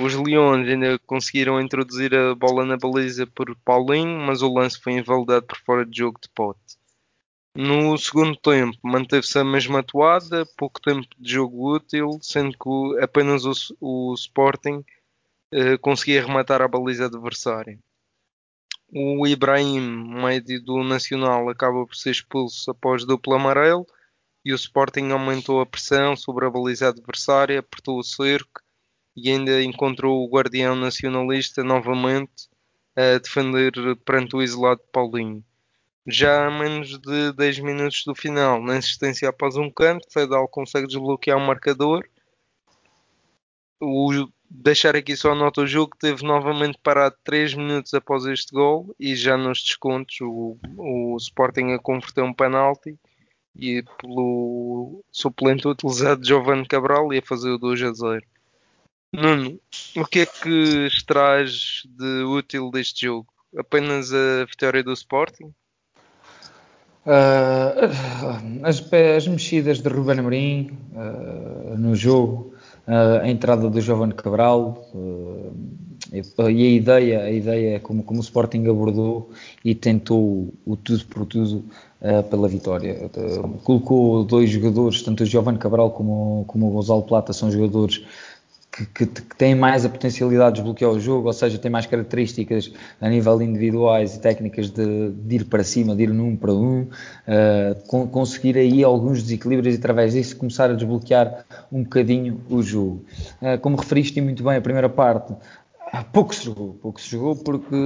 Os 0.00 0.14
Leões 0.14 0.68
ainda 0.68 0.98
conseguiram 1.06 1.60
introduzir 1.60 2.14
a 2.14 2.34
bola 2.34 2.66
na 2.66 2.76
baliza 2.76 3.26
por 3.26 3.54
Paulinho, 3.64 4.18
mas 4.20 4.42
o 4.42 4.52
lance 4.52 4.78
foi 4.78 4.92
invalidado 4.94 5.46
por 5.46 5.56
fora 5.58 5.86
de 5.86 5.98
jogo 5.98 6.20
de 6.22 6.28
pote. 6.28 6.76
No 7.54 7.96
segundo 7.96 8.36
tempo, 8.36 8.76
manteve-se 8.82 9.38
a 9.38 9.44
mesma 9.44 9.78
atuada, 9.78 10.44
pouco 10.58 10.78
tempo 10.78 11.06
de 11.18 11.32
jogo 11.32 11.74
útil, 11.74 12.18
sendo 12.20 12.52
que 12.52 13.02
apenas 13.02 13.46
o, 13.46 13.52
o 13.80 14.14
Sporting 14.14 14.84
eh, 15.50 15.78
conseguia 15.78 16.26
rematar 16.26 16.60
a 16.60 16.68
baliza 16.68 17.06
adversária. 17.06 17.78
O 18.92 19.26
Ibrahim, 19.26 19.80
médio 20.22 20.62
do 20.62 20.84
Nacional, 20.84 21.48
acaba 21.48 21.84
por 21.84 21.96
ser 21.96 22.12
expulso 22.12 22.70
após 22.70 23.04
duplo 23.04 23.34
amarelo 23.34 23.84
e 24.44 24.52
o 24.52 24.54
Sporting 24.54 25.10
aumentou 25.10 25.60
a 25.60 25.66
pressão 25.66 26.16
sobre 26.16 26.46
a 26.46 26.50
baliza 26.50 26.88
adversária, 26.88 27.58
apertou 27.58 27.98
o 27.98 28.04
cerco 28.04 28.62
e 29.16 29.28
ainda 29.28 29.60
encontrou 29.62 30.22
o 30.22 30.30
guardião 30.30 30.76
nacionalista 30.76 31.64
novamente 31.64 32.48
a 32.94 33.18
defender 33.18 33.72
perante 34.04 34.36
o 34.36 34.42
isolado 34.42 34.80
Paulinho. 34.92 35.44
já 36.06 36.46
a 36.46 36.50
menos 36.50 36.98
de 37.00 37.32
10 37.32 37.58
minutos 37.58 38.04
do 38.04 38.14
final, 38.14 38.62
na 38.62 38.76
assistência 38.76 39.28
após 39.28 39.56
um 39.56 39.68
canto, 39.68 40.06
Fedal 40.12 40.46
consegue 40.46 40.86
desbloquear 40.86 41.36
o 41.36 41.44
marcador. 41.44 42.08
O, 43.80 44.28
deixar 44.50 44.96
aqui 44.96 45.16
só 45.16 45.34
nota: 45.34 45.60
o 45.60 45.66
jogo 45.66 45.96
teve 45.98 46.24
novamente 46.24 46.78
parado 46.82 47.16
3 47.24 47.54
minutos 47.54 47.92
após 47.94 48.24
este 48.26 48.52
gol 48.52 48.94
e 48.98 49.14
já 49.14 49.36
nos 49.36 49.62
descontos 49.62 50.20
o, 50.20 50.56
o 50.76 51.16
Sporting 51.18 51.72
a 51.72 51.78
converter 51.78 52.22
um 52.22 52.32
penalti 52.32 52.98
e 53.54 53.82
pelo 54.00 55.02
suplente 55.10 55.66
utilizado 55.66 56.24
Giovanni 56.24 56.66
Cabral 56.66 57.12
ia 57.12 57.22
fazer 57.22 57.50
o 57.50 57.58
2 57.58 57.82
a 57.82 57.92
0. 57.92 58.22
Nuno, 59.12 59.58
o 59.96 60.04
que 60.04 60.20
é 60.20 60.26
que 60.26 60.86
extrais 60.86 61.82
de 61.86 62.24
útil 62.24 62.70
deste 62.70 63.06
jogo? 63.06 63.26
Apenas 63.56 64.12
a 64.12 64.44
vitória 64.44 64.82
do 64.82 64.92
Sporting? 64.92 65.54
Uh, 67.06 68.64
as, 68.64 68.92
as, 68.92 69.28
mexidas 69.28 69.78
de 69.78 69.88
Ruben 69.88 70.18
Amorim 70.18 70.76
uh, 70.92 71.78
no 71.78 71.94
jogo, 71.94 72.52
uh, 72.86 73.22
a 73.22 73.28
entrada 73.28 73.68
do 73.68 73.80
Giovanni 73.80 74.14
Cabral 74.14 74.86
e 76.12 76.20
a 76.42 76.70
ideia, 76.70 77.22
a 77.22 77.30
ideia 77.30 77.80
como, 77.80 78.02
como 78.02 78.20
o 78.20 78.22
Sporting 78.22 78.66
abordou 78.68 79.30
e 79.64 79.74
tentou 79.74 80.52
o 80.64 80.76
tudo 80.76 81.04
por 81.06 81.26
tudo 81.26 81.64
pela 82.30 82.46
vitória. 82.46 83.10
colocou 83.64 84.22
dois 84.22 84.48
jogadores, 84.50 85.02
tanto 85.02 85.24
o 85.24 85.26
Giovanni 85.26 85.58
Cabral 85.58 85.90
como, 85.90 86.44
como 86.46 86.68
o 86.68 86.70
Gonzalo 86.70 87.02
Plata, 87.02 87.32
são 87.32 87.50
jogadores 87.50 88.04
que, 88.76 89.06
que, 89.06 89.06
que 89.06 89.36
têm 89.36 89.54
mais 89.54 89.84
a 89.84 89.88
potencialidade 89.88 90.56
de 90.56 90.62
desbloquear 90.62 90.90
o 90.90 91.00
jogo, 91.00 91.28
ou 91.28 91.32
seja, 91.32 91.58
têm 91.58 91.70
mais 91.70 91.86
características 91.86 92.72
a 93.00 93.08
nível 93.08 93.40
individuais 93.40 94.16
e 94.16 94.20
técnicas 94.20 94.70
de, 94.70 95.10
de 95.10 95.36
ir 95.36 95.44
para 95.46 95.64
cima, 95.64 95.96
de 95.96 96.04
ir 96.04 96.10
num 96.10 96.36
para 96.36 96.52
um, 96.52 96.82
uh, 96.82 98.08
conseguir 98.08 98.58
aí 98.58 98.84
alguns 98.84 99.22
desequilíbrios 99.22 99.74
e 99.74 99.78
através 99.78 100.12
disso 100.12 100.36
começar 100.36 100.70
a 100.70 100.74
desbloquear 100.74 101.44
um 101.72 101.82
bocadinho 101.82 102.40
o 102.50 102.62
jogo. 102.62 103.04
Uh, 103.40 103.58
como 103.60 103.76
referiste 103.76 104.20
muito 104.20 104.42
bem 104.44 104.56
a 104.56 104.60
primeira 104.60 104.88
parte, 104.88 105.32
Pouco 106.12 106.34
se 106.34 106.44
jogou, 106.44 106.74
pouco 106.74 107.00
se 107.00 107.08
jogou 107.08 107.36
porque 107.36 107.76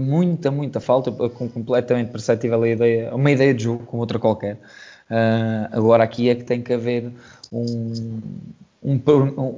muita, 0.00 0.50
muita 0.50 0.80
falta, 0.80 1.12
completamente 1.12 2.10
perceptível 2.10 2.62
a 2.62 2.68
ideia, 2.68 3.14
uma 3.14 3.30
ideia 3.30 3.52
de 3.52 3.64
jogo 3.64 3.84
como 3.84 4.00
outra 4.00 4.18
qualquer. 4.18 4.54
Uh, 5.10 5.68
agora 5.70 6.02
aqui 6.02 6.30
é 6.30 6.34
que 6.34 6.44
tem 6.44 6.62
que 6.62 6.72
haver 6.72 7.12
um, 7.52 7.92
um, 8.82 9.00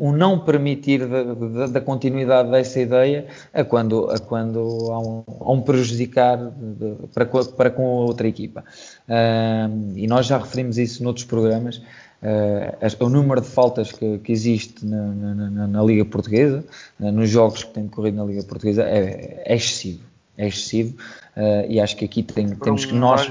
um, 0.08 0.12
não 0.12 0.38
permitir 0.38 1.06
da, 1.06 1.22
da, 1.22 1.66
da, 1.66 1.80
continuidade 1.80 2.50
dessa 2.50 2.78
ideia 2.78 3.26
a 3.52 3.64
quando, 3.64 4.10
a 4.10 4.18
quando 4.18 4.58
há, 4.90 4.98
um, 4.98 5.24
há 5.40 5.52
um 5.52 5.62
prejudicar 5.62 6.36
de, 6.36 6.94
para, 7.14 7.26
para 7.26 7.70
com 7.70 7.86
a 7.86 8.04
outra 8.04 8.28
equipa. 8.28 8.62
Uh, 9.08 9.96
e 9.96 10.06
nós 10.06 10.26
já 10.26 10.38
referimos 10.38 10.76
isso 10.76 11.02
noutros 11.02 11.24
programas. 11.24 11.78
Uh, 12.22 13.04
o 13.04 13.08
número 13.08 13.40
de 13.40 13.48
faltas 13.48 13.92
que, 13.92 14.18
que 14.18 14.32
existe 14.32 14.84
na, 14.84 15.06
na, 15.12 15.66
na, 15.68 15.82
Liga 15.82 16.04
Portuguesa, 16.04 16.64
uh, 17.00 17.12
nos 17.12 17.28
jogos 17.28 17.64
que 17.64 17.72
têm 17.72 17.84
decorrido 17.84 18.16
na 18.18 18.24
Liga 18.24 18.42
Portuguesa, 18.44 18.82
é, 18.82 19.42
é 19.44 19.54
excessivo. 19.54 20.02
É 20.36 20.48
excessivo 20.48 20.96
uh, 21.36 21.70
e 21.70 21.80
acho 21.80 21.96
que 21.96 22.04
aqui 22.04 22.22
tem, 22.22 22.54
temos 22.56 22.84
que 22.84 22.94
nós. 22.94 23.30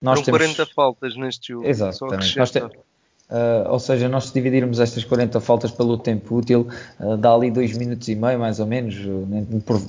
Nós 0.00 0.20
temos 0.22 0.38
40 0.38 0.66
faltas 0.66 1.16
neste 1.16 1.52
jogo. 1.52 1.66
Nós, 2.36 2.50
te, 2.50 2.60
Uh, 3.30 3.70
ou 3.70 3.78
seja, 3.78 4.08
nós 4.08 4.30
dividirmos 4.30 4.78
estas 4.78 5.02
40 5.02 5.40
faltas 5.40 5.70
pelo 5.70 5.96
tempo 5.96 6.36
útil, 6.36 6.68
uh, 7.00 7.16
dá 7.16 7.32
ali 7.32 7.50
2 7.50 7.78
minutos 7.78 8.06
e 8.08 8.14
meio, 8.14 8.38
mais 8.38 8.60
ou 8.60 8.66
menos. 8.66 8.94
Uh, 8.96 9.60
por, 9.60 9.80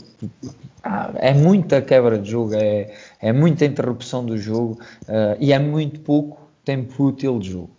ah, 0.84 1.12
é 1.16 1.34
muita 1.34 1.82
quebra 1.82 2.18
de 2.18 2.32
jogo, 2.32 2.54
é, 2.56 2.96
é 3.20 3.34
muita 3.34 3.66
interrupção 3.66 4.26
do 4.26 4.38
jogo 4.38 4.80
e 5.40 5.52
é 5.52 5.60
muito 5.60 6.00
pouco 6.02 6.50
tempo 6.64 7.04
útil 7.04 7.40
de 7.40 7.52
jogo. 7.52 7.72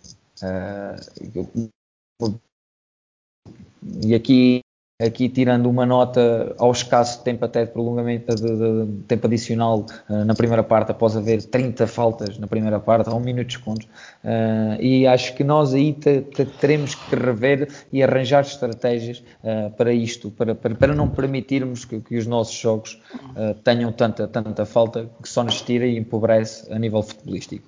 e 4.03 4.13
aqui 4.13 4.61
aqui 4.99 5.29
tirando 5.29 5.69
uma 5.69 5.85
nota 5.85 6.55
ao 6.57 6.71
escasso 6.71 7.23
tempo 7.23 7.45
até 7.45 7.63
de 7.63 7.71
prolongamento 7.71 8.33
de, 8.33 8.87
de, 8.87 9.03
tempo 9.03 9.27
adicional 9.27 9.85
uh, 10.09 10.25
na 10.25 10.33
primeira 10.33 10.63
parte, 10.63 10.89
após 10.89 11.15
haver 11.15 11.43
30 11.43 11.85
faltas 11.85 12.39
na 12.39 12.47
primeira 12.47 12.79
parte, 12.79 13.07
a 13.07 13.13
um 13.13 13.19
minuto 13.19 13.45
de 13.47 13.57
descontos, 13.57 13.85
uh, 13.85 14.81
e 14.81 15.05
acho 15.05 15.35
que 15.35 15.43
nós 15.43 15.75
aí 15.75 15.95
teremos 16.59 16.95
que 16.95 17.15
rever 17.15 17.69
e 17.93 18.01
arranjar 18.01 18.41
estratégias 18.41 19.23
uh, 19.43 19.69
para 19.69 19.93
isto, 19.93 20.31
para, 20.31 20.55
para, 20.55 20.73
para, 20.73 20.95
não 20.95 21.07
permitirmos 21.07 21.85
que, 21.85 21.99
que 21.99 22.17
os 22.17 22.25
nossos 22.25 22.55
jogos 22.55 22.99
tenham 23.63 23.91
tanta, 23.91 24.27
tanta 24.27 24.65
falta 24.65 25.07
que 25.21 25.29
só 25.29 25.43
nos 25.43 25.61
tira 25.61 25.85
e 25.85 25.95
empobrece 25.95 26.73
a 26.73 26.79
nível 26.79 27.03
futebolístico. 27.03 27.67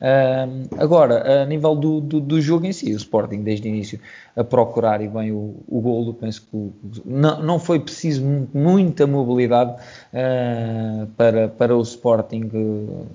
Uh, 0.00 0.68
agora, 0.80 1.42
a 1.42 1.44
nível 1.44 1.74
do, 1.74 2.00
do, 2.00 2.20
do, 2.20 2.40
jogo 2.40 2.66
em 2.66 2.72
si, 2.72 2.92
o 2.92 2.96
Sporting 2.96 3.42
desde 3.42 3.66
o 3.66 3.68
início 3.68 4.00
a 4.36 4.44
procurar 4.44 5.00
e 5.00 5.08
bem 5.08 5.32
o, 5.32 5.56
o 5.66 5.80
golo, 5.80 6.14
penso 6.14 6.42
que 6.42 6.56
o, 6.56 6.72
não, 7.04 7.42
não 7.42 7.58
foi 7.58 7.80
preciso 7.80 8.22
muita 8.54 9.08
mobilidade 9.08 9.72
uh, 9.72 11.06
para, 11.16 11.48
para 11.48 11.76
o 11.76 11.82
Sporting 11.82 12.48
uh, 12.54 13.06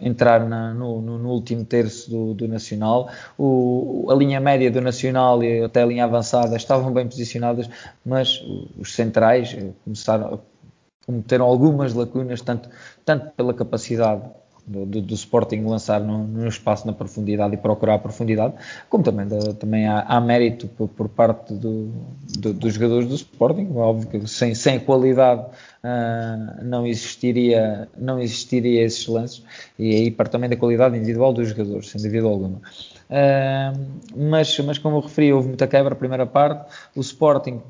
entrar 0.00 0.48
na, 0.48 0.74
no, 0.74 1.00
no, 1.00 1.30
último 1.30 1.64
terço 1.64 2.10
do, 2.10 2.34
do 2.34 2.48
Nacional. 2.48 3.08
O, 3.38 4.08
a 4.10 4.14
linha 4.14 4.40
média 4.40 4.68
do 4.68 4.80
Nacional 4.80 5.44
e 5.44 5.62
até 5.62 5.82
a 5.82 5.86
linha 5.86 6.04
avançada 6.04 6.56
estavam 6.56 6.92
bem 6.92 7.06
posicionadas, 7.06 7.70
mas 8.04 8.44
os 8.76 8.94
centrais 8.94 9.54
eh, 9.56 9.70
começaram 9.84 10.40
cometeram 11.04 11.44
algumas 11.44 11.94
lacunas, 11.94 12.40
tanto, 12.42 12.68
tanto 13.04 13.30
pela 13.32 13.52
capacidade 13.52 14.22
do, 14.66 14.86
do, 14.86 15.02
do, 15.02 15.14
Sporting 15.14 15.64
lançar 15.64 16.00
no, 16.00 16.24
no, 16.24 16.48
espaço 16.48 16.86
na 16.86 16.92
profundidade 16.92 17.54
e 17.54 17.56
procurar 17.56 17.94
a 17.94 17.98
profundidade, 17.98 18.54
como 18.88 19.02
também, 19.02 19.26
da, 19.26 19.54
também 19.54 19.86
há, 19.86 20.00
há, 20.00 20.20
mérito 20.20 20.68
por, 20.68 20.88
por 20.88 21.08
parte 21.08 21.52
do, 21.52 21.90
dos 22.54 22.74
jogadores 22.74 23.08
do 23.08 23.14
Sporting, 23.14 23.70
óbvio 23.74 24.08
que 24.08 24.28
sem, 24.28 24.54
sem 24.54 24.78
qualidade 24.78 25.42
uh, 25.42 26.64
não, 26.64 26.86
existiria, 26.86 27.88
não 27.98 28.20
existiria 28.20 28.84
esses 28.84 29.06
lances, 29.06 29.42
e 29.78 29.94
aí 29.94 30.10
parte 30.10 30.30
também 30.30 30.48
da 30.48 30.56
qualidade 30.56 30.96
individual 30.96 31.32
dos 31.32 31.48
jogadores, 31.48 31.90
sem 31.90 32.00
dúvida 32.00 32.26
alguma. 32.26 32.60
Uh, 33.10 33.78
mas, 34.16 34.58
mas 34.60 34.78
como 34.78 34.96
eu 34.96 35.00
referi, 35.00 35.32
houve 35.32 35.48
muita 35.48 35.66
quebra 35.66 35.92
a 35.92 35.96
primeira 35.96 36.24
parte, 36.24 36.70
o 36.94 37.00
Sporting 37.00 37.60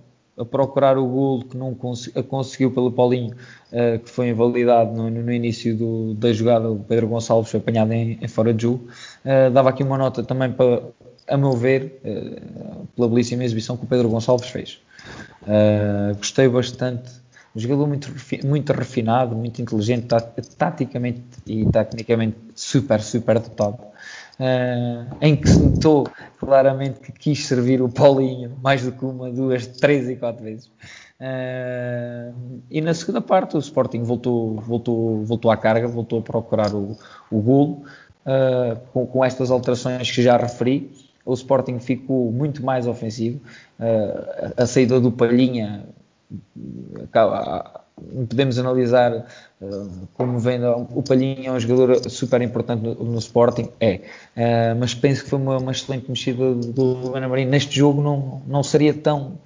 a 0.43 0.47
procurar 0.47 0.99
o 0.99 1.07
golo 1.07 1.45
que 1.45 1.57
não 1.57 1.75
cons 1.75 2.09
conseguiu 2.29 2.71
pelo 2.71 2.91
Paulinho, 2.91 3.35
uh, 3.73 3.99
que 3.99 4.11
foi 4.11 4.29
invalidado 4.29 4.93
no, 4.95 5.11
no 5.11 5.33
início 5.33 5.77
do, 5.77 6.15
da 6.15 6.33
jogada. 6.33 6.71
O 6.71 6.79
Pedro 6.79 7.09
Gonçalves 7.09 7.51
foi 7.51 7.61
apanhado 7.61 7.93
em, 7.93 8.19
em 8.21 8.29
fora 8.29 8.53
de 8.53 8.63
jogo. 8.63 8.89
Uh, 9.25 9.51
dava 9.51 9.71
aqui 9.71 9.83
uma 9.83 9.97
nota 9.97 10.23
também 10.23 10.53
para, 10.53 10.83
a 11.29 11.37
meu 11.37 11.53
ver, 11.53 12.01
uh, 12.05 12.87
pela 12.95 13.09
belíssima 13.09 13.45
exibição 13.45 13.77
que 13.77 13.85
o 13.85 13.87
Pedro 13.87 14.09
Gonçalves 14.09 14.49
fez. 14.49 14.81
gostei 16.19 16.49
bastante. 16.49 17.23
Um 17.55 17.61
jogador 17.61 17.87
muito, 17.87 18.11
muito 18.47 18.73
refinado, 18.73 19.37
muito 19.37 19.61
inteligente, 19.61 20.07
taticamente 20.57 21.23
e 21.47 21.67
tecnicamente 21.67 22.37
super, 22.55 23.03
super 23.03 23.39
dotado 23.39 23.93
uh, 24.43 25.17
em 25.21 25.37
que 25.37 25.49
se 25.49 25.59
notou 25.59 26.07
claramente 26.39 27.01
que 27.01 27.13
quis 27.13 27.47
servir 27.47 27.81
o 27.81 27.89
Paulinho 27.89 28.57
mais 28.61 28.83
do 28.83 28.91
que 28.91 29.05
uma, 29.05 29.31
duas, 29.31 29.67
três 29.67 30.09
e 30.09 30.17
quatro 30.17 30.43
vezes. 30.43 30.67
Uh, 31.21 32.61
e 32.69 32.81
na 32.81 32.93
segunda 32.93 33.21
parte 33.21 33.57
o 33.57 33.61
Sporting 33.61 34.03
voltou, 34.03 34.57
voltou, 34.57 35.25
voltou 35.25 35.51
à 35.51 35.57
carga, 35.57 35.87
voltou 35.87 36.19
a 36.19 36.23
procurar 36.23 36.75
o, 36.75 36.99
o 37.31 37.41
golo, 37.41 37.85
uh, 38.27 38.77
com, 38.93 39.07
com, 39.07 39.25
estas 39.25 39.51
alterações 39.51 40.11
que 40.11 40.21
já 40.21 40.37
referi. 40.37 40.91
O 41.25 41.35
Sporting 41.35 41.79
ficou 41.79 42.33
muito 42.33 42.65
mais 42.65 42.89
ofensivo. 42.89 43.41
Uh, 43.79 44.53
a 44.57 44.67
saída 44.67 45.01
do 45.01 45.13
Palhinha 45.13 45.85
podemos 48.29 48.59
analisar 48.59 49.27
uh, 49.61 50.09
como 50.15 50.39
vendo 50.39 50.89
o 50.95 51.03
Palhinha 51.03 51.49
é 51.49 51.53
um 51.53 51.61
jogador 51.61 52.09
super 52.11 52.41
importante 52.43 52.83
no, 52.83 53.19
Sporting, 53.19 53.69
é, 53.81 54.01
uh, 54.37 54.79
mas 54.79 54.95
penso 54.95 55.25
que 55.25 55.31
foi 55.31 55.39
uma, 55.39 55.59
uma 55.59 55.73
excelente 55.73 56.09
mexida 56.09 56.55
do 56.55 56.95
Ruben 56.95 57.25
Amorim. 57.25 57.45
Neste 57.45 57.77
jogo 57.77 58.03
não, 58.03 58.43
não 58.47 58.63
seria 58.63 58.95
tão, 58.95 59.39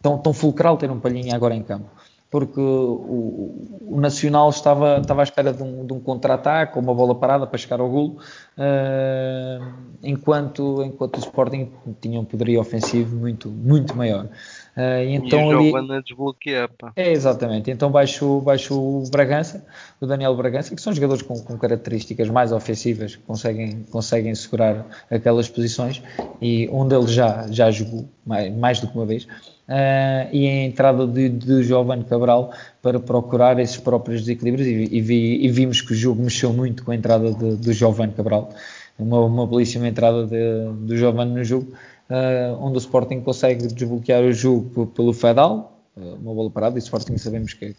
tão, 0.00 0.18
tão 0.18 0.32
fulcral 0.32 0.76
ter 0.76 0.90
um 0.90 0.98
Palhinha 0.98 1.34
agora 1.34 1.54
em 1.54 1.62
campo, 1.62 1.86
porque 2.30 2.60
o, 2.60 3.78
o 3.82 4.00
Nacional 4.00 4.50
estava, 4.50 4.98
estava 4.98 5.22
à 5.22 5.24
espera 5.24 5.52
de 5.52 5.62
um, 5.62 5.86
de 5.86 5.92
um 5.92 6.00
contra-ataque, 6.00 6.78
uma 6.78 6.94
bola 6.94 7.14
parada 7.14 7.46
para 7.46 7.58
chegar 7.58 7.80
ao 7.80 7.88
golo, 7.88 8.18
uh, 8.58 9.72
enquanto, 10.02 10.82
enquanto 10.82 11.16
o 11.16 11.20
Sporting 11.20 11.70
tinha 12.00 12.18
um 12.18 12.24
poderio 12.24 12.60
ofensivo 12.60 13.16
muito, 13.16 13.48
muito 13.48 13.96
maior. 13.96 14.28
Uh, 14.76 15.04
então 15.06 15.52
e 15.52 15.54
o 15.54 15.62
Giovanna 15.64 15.94
ali... 15.94 16.02
desbloqueia, 16.02 16.66
pá. 16.66 16.92
É, 16.96 17.12
exatamente. 17.12 17.70
Então 17.70 17.90
baixo, 17.90 18.40
baixo 18.40 18.74
o 18.74 19.04
Bragança, 19.10 19.64
o 20.00 20.06
Daniel 20.06 20.34
Bragança, 20.34 20.74
que 20.74 20.80
são 20.80 20.94
jogadores 20.94 21.22
com, 21.22 21.38
com 21.38 21.58
características 21.58 22.30
mais 22.30 22.52
ofensivas, 22.52 23.16
que 23.16 23.22
conseguem, 23.22 23.84
conseguem 23.90 24.34
segurar 24.34 24.86
aquelas 25.10 25.48
posições, 25.48 26.02
e 26.40 26.68
um 26.72 26.88
deles 26.88 27.10
já, 27.10 27.46
já 27.50 27.70
jogou 27.70 28.08
mais, 28.24 28.54
mais 28.54 28.80
do 28.80 28.88
que 28.88 28.96
uma 28.96 29.04
vez. 29.04 29.24
Uh, 29.24 30.28
e 30.32 30.48
a 30.48 30.64
entrada 30.64 31.06
de, 31.06 31.28
de 31.28 31.62
Giovanni 31.62 32.04
Cabral 32.04 32.52
para 32.80 32.98
procurar 32.98 33.58
esses 33.58 33.76
próprios 33.76 34.22
desequilíbrios 34.22 34.66
e, 34.66 34.88
e, 34.90 35.00
vi, 35.00 35.44
e, 35.44 35.48
vimos 35.48 35.80
que 35.80 35.92
o 35.92 35.94
jogo 35.94 36.22
mexeu 36.22 36.52
muito 36.52 36.82
com 36.84 36.90
a 36.90 36.96
entrada 36.96 37.32
de, 37.32 37.56
de 37.56 37.72
Giovanni 37.72 38.12
Cabral 38.12 38.50
uma, 38.98 39.20
uma 39.20 39.46
belíssima 39.46 39.88
entrada 39.88 40.26
de, 40.26 40.72
do 40.84 40.96
Giovanni 40.96 41.32
no 41.32 41.44
jogo 41.44 41.72
uh, 42.10 42.56
onde 42.60 42.76
o 42.76 42.78
Sporting 42.78 43.20
consegue 43.20 43.66
desbloquear 43.66 44.22
o 44.22 44.32
jogo 44.32 44.86
pelo 44.86 45.12
Fedal, 45.12 45.78
uh, 45.96 46.14
uma 46.14 46.34
bola 46.34 46.50
parada, 46.50 46.76
e 46.76 46.78
o 46.78 46.82
Sporting 46.82 47.16
sabemos 47.18 47.54
que, 47.54 47.74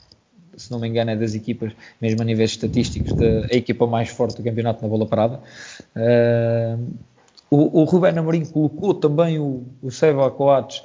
se 0.56 0.72
não 0.72 0.80
me 0.80 0.88
engano, 0.88 1.12
é 1.12 1.16
das 1.16 1.36
equipas, 1.36 1.74
mesmo 2.02 2.22
a 2.22 2.26
níveis 2.26 2.52
estatísticos, 2.52 3.14
da, 3.14 3.46
a 3.52 3.56
equipa 3.56 3.88
mais 3.88 4.10
forte 4.10 4.38
do 4.38 4.44
campeonato 4.44 4.82
na 4.82 4.88
bola 4.88 5.06
parada. 5.06 5.40
Uh, 5.96 6.94
o, 7.50 7.82
o 7.82 7.84
Rubén 7.84 8.18
Amorim 8.18 8.46
colocou 8.46 8.94
também 8.96 9.40
o, 9.40 9.64
o 9.82 9.92
Seba 9.92 10.30
Coates 10.32 10.82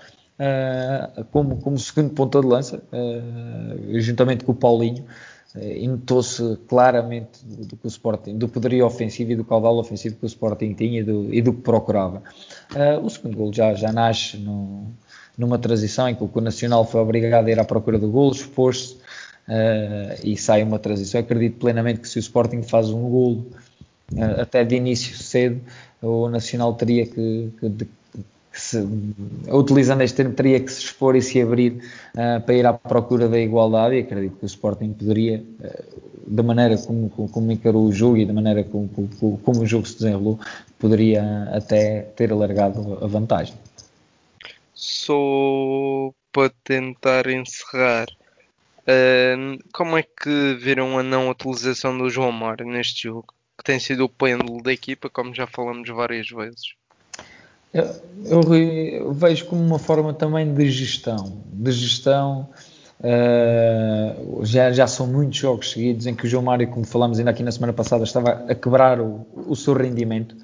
como, 1.32 1.56
como 1.56 1.76
segundo 1.78 2.10
ponta 2.10 2.40
de 2.40 2.46
lança, 2.46 2.82
juntamente 3.94 4.44
com 4.44 4.52
o 4.52 4.54
Paulinho. 4.54 5.04
Eh, 5.60 5.86
notou-se 5.86 6.56
claramente 6.68 7.44
do, 7.44 7.76
que 7.76 7.86
o 7.86 7.88
Sporting, 7.88 8.38
do 8.38 8.48
poderio 8.48 8.86
ofensivo 8.86 9.32
e 9.32 9.36
do 9.36 9.44
caudal 9.44 9.76
ofensivo 9.78 10.16
que 10.16 10.24
o 10.24 10.26
Sporting 10.26 10.72
tinha 10.74 11.00
e 11.00 11.02
do, 11.02 11.34
e 11.34 11.42
do 11.42 11.52
que 11.52 11.62
procurava. 11.62 12.22
Uh, 12.74 13.04
o 13.04 13.10
segundo 13.10 13.36
gol 13.36 13.52
já, 13.52 13.74
já 13.74 13.90
nasce 13.90 14.36
no, 14.36 14.86
numa 15.36 15.58
transição 15.58 16.08
em 16.08 16.14
que 16.14 16.22
o 16.22 16.40
Nacional 16.40 16.84
foi 16.84 17.00
obrigado 17.00 17.48
a 17.48 17.50
ir 17.50 17.58
à 17.58 17.64
procura 17.64 17.98
do 17.98 18.08
gol, 18.08 18.30
expôs-se 18.30 18.94
uh, 18.94 20.20
e 20.22 20.36
sai 20.36 20.62
uma 20.62 20.78
transição. 20.78 21.20
Eu 21.20 21.24
acredito 21.24 21.58
plenamente 21.58 22.00
que 22.00 22.08
se 22.08 22.18
o 22.18 22.20
Sporting 22.20 22.62
faz 22.62 22.90
um 22.90 23.08
gol 23.08 23.46
uh, 24.12 24.40
até 24.40 24.64
de 24.64 24.76
início 24.76 25.16
cedo, 25.16 25.60
o 26.00 26.28
Nacional 26.28 26.74
teria 26.74 27.04
que, 27.04 27.52
que, 27.58 27.88
se, 28.60 28.78
utilizando 29.48 30.02
este 30.02 30.16
termo, 30.16 30.34
teria 30.34 30.60
que 30.60 30.72
se 30.72 30.80
expor 30.80 31.16
e 31.16 31.22
se 31.22 31.40
abrir 31.40 31.82
uh, 32.14 32.40
para 32.44 32.54
ir 32.54 32.66
à 32.66 32.72
procura 32.72 33.28
da 33.28 33.38
igualdade 33.38 33.96
e 33.96 34.00
acredito 34.00 34.36
que 34.38 34.44
o 34.44 34.46
Sporting 34.46 34.92
poderia, 34.92 35.44
uh, 35.60 36.02
da 36.26 36.42
maneira 36.42 36.76
como, 36.78 37.08
como, 37.10 37.52
encarou 37.52 37.86
o 37.86 37.92
jogo 37.92 38.16
e 38.16 38.26
da 38.26 38.32
maneira 38.32 38.64
como, 38.64 38.88
como, 38.88 39.38
como, 39.38 39.60
o 39.60 39.66
jogo 39.66 39.86
se 39.86 39.94
desenrolou, 39.98 40.38
poderia 40.78 41.48
até 41.52 42.02
ter 42.16 42.32
alargado 42.32 42.98
a 43.02 43.06
vantagem. 43.06 43.54
Só 44.74 46.12
para 46.32 46.52
tentar 46.64 47.26
encerrar, 47.28 48.06
uh, 48.82 49.58
como 49.72 49.96
é 49.96 50.02
que 50.02 50.54
viram 50.60 50.98
a 50.98 51.02
não 51.02 51.28
utilização 51.30 51.96
do 51.96 52.10
João 52.10 52.32
Mário 52.32 52.66
neste 52.66 53.04
jogo? 53.04 53.26
Que 53.56 53.64
tem 53.64 53.80
sido 53.80 54.04
o 54.04 54.08
pêndulo 54.08 54.62
da 54.62 54.72
equipa, 54.72 55.10
como 55.10 55.34
já 55.34 55.46
falamos 55.46 55.88
várias 55.88 56.28
vezes. 56.28 56.78
Eu, 57.72 57.84
eu, 58.24 59.12
vejo 59.12 59.46
como 59.46 59.62
uma 59.62 59.78
forma 59.78 60.12
também 60.12 60.52
de 60.52 60.70
gestão. 60.70 61.42
De 61.52 61.70
gestão, 61.72 62.48
uh, 63.00 64.44
já, 64.44 64.72
já 64.72 64.86
são 64.86 65.06
muitos 65.06 65.38
jogos 65.38 65.72
seguidos 65.72 66.06
em 66.06 66.14
que 66.14 66.26
o 66.26 66.28
João 66.28 66.42
Mário, 66.42 66.68
como 66.68 66.86
falamos 66.86 67.18
ainda 67.18 67.30
aqui 67.30 67.42
na 67.42 67.52
semana 67.52 67.72
passada, 67.72 68.04
estava 68.04 68.30
a 68.48 68.54
quebrar 68.54 69.00
o, 69.00 69.26
o 69.46 69.54
seu 69.54 69.74
rendimento. 69.74 70.36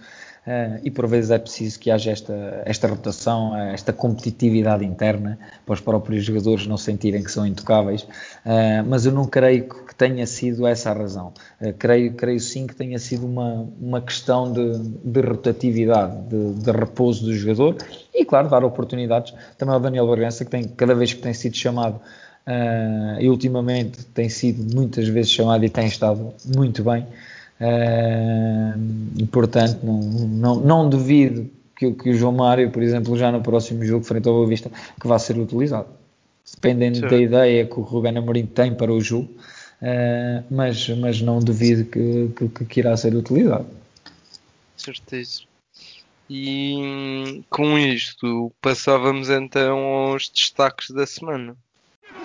Uh, 0.46 0.78
e 0.84 0.90
por 0.90 1.06
vezes 1.06 1.30
é 1.30 1.38
preciso 1.38 1.80
que 1.80 1.90
haja 1.90 2.10
esta, 2.10 2.62
esta 2.66 2.86
rotação, 2.86 3.56
esta 3.56 3.94
competitividade 3.94 4.84
interna 4.84 5.38
para 5.64 5.72
os 5.72 5.80
próprios 5.80 6.22
jogadores 6.22 6.66
não 6.66 6.76
sentirem 6.76 7.22
que 7.22 7.32
são 7.32 7.46
intocáveis, 7.46 8.02
uh, 8.02 8.84
mas 8.86 9.06
eu 9.06 9.12
não 9.12 9.24
creio 9.24 9.66
que 9.66 9.94
tenha 9.94 10.26
sido 10.26 10.66
essa 10.66 10.90
a 10.90 10.92
razão. 10.92 11.32
Uh, 11.58 11.72
creio, 11.78 12.12
creio 12.12 12.38
sim 12.38 12.66
que 12.66 12.76
tenha 12.76 12.98
sido 12.98 13.24
uma, 13.24 13.66
uma 13.80 14.02
questão 14.02 14.52
de, 14.52 14.80
de 15.02 15.20
rotatividade, 15.22 16.28
de, 16.28 16.52
de, 16.62 16.70
repouso 16.70 17.24
do 17.24 17.34
jogador 17.34 17.78
e, 18.14 18.22
claro, 18.26 18.50
dar 18.50 18.62
oportunidades 18.64 19.32
também 19.56 19.74
ao 19.74 19.80
Daniel 19.80 20.06
Bargança, 20.06 20.44
que 20.44 20.50
tem, 20.50 20.64
cada 20.64 20.94
vez 20.94 21.14
que 21.14 21.22
tem 21.22 21.32
sido 21.32 21.56
chamado 21.56 22.00
e 23.18 23.26
ultimamente 23.30 24.04
tem 24.04 24.28
sido 24.28 24.76
muitas 24.76 25.08
vezes 25.08 25.30
chamado 25.30 25.64
e 25.64 25.70
tem 25.70 25.86
estado 25.86 26.34
muito 26.54 26.84
bem. 26.84 27.06
Uh, 27.60 29.26
portanto, 29.28 29.78
não, 29.82 30.00
não, 30.00 30.54
não 30.56 30.88
duvido 30.88 31.48
que, 31.76 31.92
que, 31.92 32.10
o 32.10 32.14
João 32.14 32.32
Mário, 32.32 32.70
por 32.70 32.82
exemplo, 32.82 33.16
já 33.16 33.30
no 33.30 33.40
próximo 33.40 33.84
jogo, 33.84 34.04
frente 34.04 34.28
ao 34.28 34.34
Boa 34.34 34.46
Vista, 34.46 34.70
que 35.00 35.06
vá 35.06 35.18
ser 35.18 35.38
utilizado. 35.38 35.88
Dependendo 36.54 36.98
Sim. 36.98 37.08
da 37.08 37.16
ideia 37.16 37.66
que 37.66 37.78
o 37.78 37.82
Rubén 37.82 38.18
Amorim 38.18 38.46
tem 38.46 38.74
para 38.74 38.92
o 38.92 39.00
jogo, 39.00 39.30
uh, 39.80 40.44
mas, 40.50 40.88
mas 40.90 41.20
não 41.20 41.38
duvido 41.38 41.84
que, 41.84 42.30
que, 42.36 42.64
que 42.64 42.80
irá 42.80 42.96
ser 42.96 43.14
utilizado. 43.14 43.66
Certeza. 44.76 45.42
E 46.28 47.42
com 47.50 47.78
isto 47.78 48.52
passávamos 48.60 49.28
então 49.28 49.78
aos 49.78 50.28
destaques 50.28 50.90
da 50.90 51.06
semana. 51.06 51.56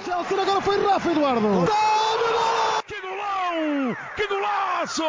Agora 0.08 0.62
foi 0.62 0.82
Rafa 0.82 1.12
Eduardo. 1.12 1.68
Que 2.88 3.02
golão! 3.02 3.98
Que 4.16 4.28
golão! 4.28 4.59
Golaço! 4.80 5.04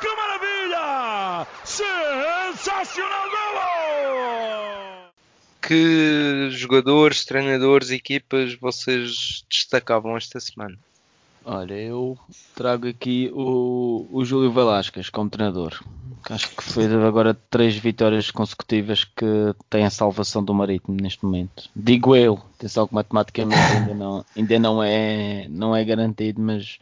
Que 0.00 0.08
maravilha! 0.16 1.46
Sensacional 1.64 3.28
golo! 3.30 5.10
Que 5.60 6.48
jogadores, 6.50 7.24
treinadores, 7.24 7.90
equipas 7.90 8.54
vocês 8.54 9.44
destacavam 9.50 10.16
esta 10.16 10.38
semana? 10.38 10.78
Olha, 11.44 11.74
eu 11.74 12.18
trago 12.54 12.88
aqui 12.88 13.30
o, 13.32 14.06
o 14.12 14.24
Júlio 14.24 14.52
Velasquez 14.52 15.10
como 15.10 15.30
treinador. 15.30 15.80
Acho 16.28 16.48
que 16.50 16.62
fez 16.62 16.92
agora 16.92 17.38
três 17.50 17.76
vitórias 17.76 18.32
consecutivas 18.32 19.04
que 19.04 19.54
tem 19.70 19.84
a 19.84 19.90
salvação 19.90 20.42
do 20.42 20.52
Marítimo 20.52 20.96
neste 21.00 21.24
momento. 21.24 21.68
Digo 21.74 22.16
eu, 22.16 22.40
atenção 22.58 22.88
que 22.88 22.94
matematicamente 22.94 23.60
ainda 23.60 23.94
não, 23.94 24.24
ainda 24.36 24.58
não, 24.58 24.82
é, 24.82 25.46
não 25.48 25.76
é 25.76 25.84
garantido, 25.84 26.40
mas 26.40 26.80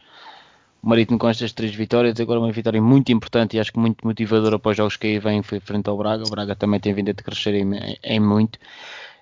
o 0.85 0.87
Marítimo 0.87 1.17
com 1.17 1.27
estas 1.27 1.51
três 1.51 1.73
vitórias, 1.73 2.19
agora 2.19 2.39
uma 2.39 2.51
vitória 2.51 2.79
muito 2.79 3.11
importante 3.11 3.57
e 3.57 3.59
acho 3.59 3.73
que 3.73 3.79
muito 3.79 4.05
motivadora 4.05 4.59
para 4.59 4.69
os 4.69 4.77
jogos 4.77 4.95
que 4.95 5.07
aí 5.07 5.19
vêm 5.19 5.41
frente 5.41 5.89
ao 5.89 5.97
Braga. 5.97 6.23
O 6.23 6.29
Braga 6.29 6.55
também 6.55 6.79
tem 6.79 6.93
vindo 6.93 7.09
a 7.09 7.13
crescer 7.15 7.55
em, 7.55 7.97
em 8.03 8.19
muito. 8.19 8.59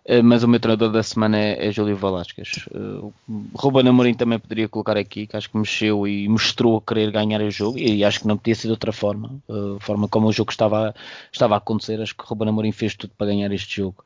Uh, 0.06 0.22
mas 0.22 0.44
o 0.44 0.48
meu 0.50 0.60
treinador 0.60 0.92
da 0.92 1.02
semana 1.02 1.40
é, 1.40 1.66
é 1.66 1.72
Júlio 1.72 1.96
Velasquez. 1.96 2.66
Uh, 2.70 3.14
Ruben 3.56 3.88
Amorim 3.88 4.14
também 4.14 4.38
poderia 4.38 4.68
colocar 4.68 4.98
aqui, 4.98 5.26
que 5.26 5.38
acho 5.38 5.50
que 5.50 5.58
mexeu 5.58 6.06
e 6.06 6.28
mostrou 6.28 6.82
querer 6.82 7.10
ganhar 7.12 7.40
o 7.40 7.50
jogo 7.50 7.80
e 7.80 8.04
acho 8.04 8.20
que 8.20 8.28
não 8.28 8.36
podia 8.36 8.56
ser 8.56 8.68
de 8.68 8.72
outra 8.72 8.92
forma. 8.92 9.40
Uh, 9.48 9.80
forma 9.80 10.10
como 10.10 10.28
o 10.28 10.34
jogo 10.34 10.52
estava, 10.52 10.94
estava 11.32 11.56
a 11.56 11.60
acontecer, 11.60 12.02
acho 12.02 12.14
que 12.14 12.26
o 12.26 12.28
Ruben 12.28 12.50
Amorim 12.50 12.74
fez 12.74 12.94
tudo 12.94 13.14
para 13.18 13.28
ganhar 13.28 13.50
este 13.54 13.78
jogo. 13.78 14.04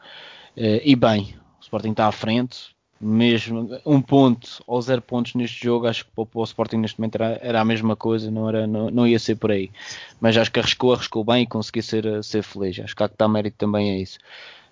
E 0.56 0.96
bem, 0.96 1.36
o 1.60 1.64
Sporting 1.64 1.92
está 1.92 2.08
à 2.08 2.12
frente, 2.12 2.77
mesmo 3.00 3.80
um 3.86 4.02
ponto 4.02 4.64
ou 4.66 4.82
zero 4.82 5.02
pontos 5.02 5.36
neste 5.36 5.64
jogo, 5.64 5.88
acho 5.88 6.06
que 6.06 6.12
para 6.12 6.26
o 6.34 6.44
Sporting 6.44 6.78
neste 6.78 7.00
momento 7.00 7.16
era, 7.16 7.40
era 7.42 7.62
a 7.62 7.66
mesma 7.66 7.96
coisa, 7.96 8.32
não, 8.32 8.50
era, 8.50 8.66
não, 8.66 8.90
não 8.90 9.08
ia 9.08 9.20
ser 9.20 9.36
por 9.36 9.52
aí. 9.52 9.70
Mas 10.20 10.36
acho 10.38 10.52
que 10.52 10.60
arriscou, 10.60 10.94
arriscou 10.94 11.24
bem 11.24 11.44
e 11.44 11.48
conseguiu 11.48 11.84
ser, 11.84 12.24
ser 12.24 12.44
feliz. 12.44 12.80
Acho 12.80 12.96
que 12.96 13.04
há 13.04 13.10
que 13.10 13.16
dar 13.18 13.28
mérito 13.28 13.58
também 13.58 13.92
a 13.92 13.98
isso. 14.00 14.18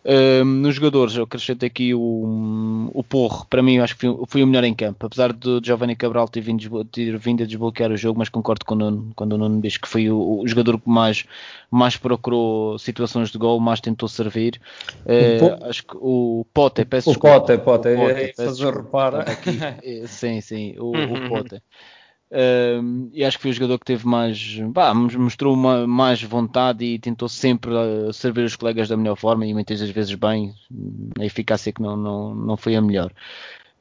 Um, 0.08 0.46
nos 0.46 0.76
jogadores, 0.76 1.16
eu 1.16 1.24
acrescento 1.24 1.66
aqui 1.66 1.92
o, 1.92 2.92
o 2.94 3.04
Porro, 3.04 3.48
para 3.50 3.64
mim 3.64 3.80
acho 3.80 3.96
que 3.96 4.02
foi, 4.02 4.26
foi, 4.28 4.44
o 4.44 4.48
melhor 4.48 4.64
em 4.64 4.74
campo, 4.74 5.08
apesar 5.08 5.34
de 5.34 5.60
Giovanni 5.64 5.96
Cabral 5.96 6.28
ter 6.28 6.42
vindo, 6.42 6.86
ter 6.86 7.18
vindo, 7.18 7.42
a 7.42 7.46
desbloquear 7.48 7.92
o 7.92 7.98
jogo, 7.98 8.20
mas 8.20 8.30
concordo 8.30 8.64
com 8.66 8.76
o 8.76 8.78
Nuno, 8.78 9.12
quando 9.16 9.34
o 9.34 9.38
Nuno 9.40 9.60
diz 9.60 9.78
que 9.78 9.88
foi 9.88 10.08
o, 10.12 10.42
o 10.42 10.48
jogador 10.48 10.80
que 10.80 10.88
mais, 10.88 11.26
mais 11.72 11.98
procurou 11.98 12.78
situações 12.78 13.32
de 13.32 13.40
gol, 13.40 13.60
mais 13.60 13.82
tentou 13.82 14.08
servir. 14.08 14.62
Uh, 15.08 15.66
acho 15.68 15.82
que 15.84 15.98
o 15.98 16.46
Pote, 16.54 16.86
peço 16.86 17.10
o 17.10 17.14
desculpa. 17.14 17.40
Pote, 17.40 17.58
Pote, 17.58 17.88
o 17.90 17.96
Pote, 17.96 18.34
fazer 18.36 18.76
repara. 18.76 19.20
Aqui. 19.22 19.56
Eh, 19.84 20.06
sim, 20.08 20.40
sim, 20.42 20.76
o, 20.78 20.92
o 20.92 21.30
Pote. 21.30 21.62
Uh, 22.36 23.10
e 23.14 23.24
acho 23.24 23.38
que 23.38 23.44
foi 23.44 23.52
o 23.52 23.54
jogador 23.54 23.80
que 23.80 23.86
teve 23.86 24.06
mais, 24.06 24.60
pá, 24.74 24.94
mostrou 24.94 25.54
uma, 25.54 25.88
mais 25.88 26.22
vontade 26.22 26.84
e 26.84 27.00
tentou 27.00 27.30
sempre 27.30 27.72
uh, 27.72 28.12
servir 28.12 28.44
os 28.44 28.58
colegas 28.58 28.90
da 28.90 28.98
melhor 28.98 29.16
forma 29.16 29.46
e 29.46 29.54
muitas 29.54 29.80
das 29.80 29.90
vezes 29.90 30.14
bem, 30.16 30.54
a 31.18 31.24
eficácia 31.24 31.72
que 31.72 31.82
não, 31.82 31.96
não, 31.96 32.36
não 32.36 32.58
foi 32.58 32.76
a 32.76 32.82
melhor. 32.82 33.10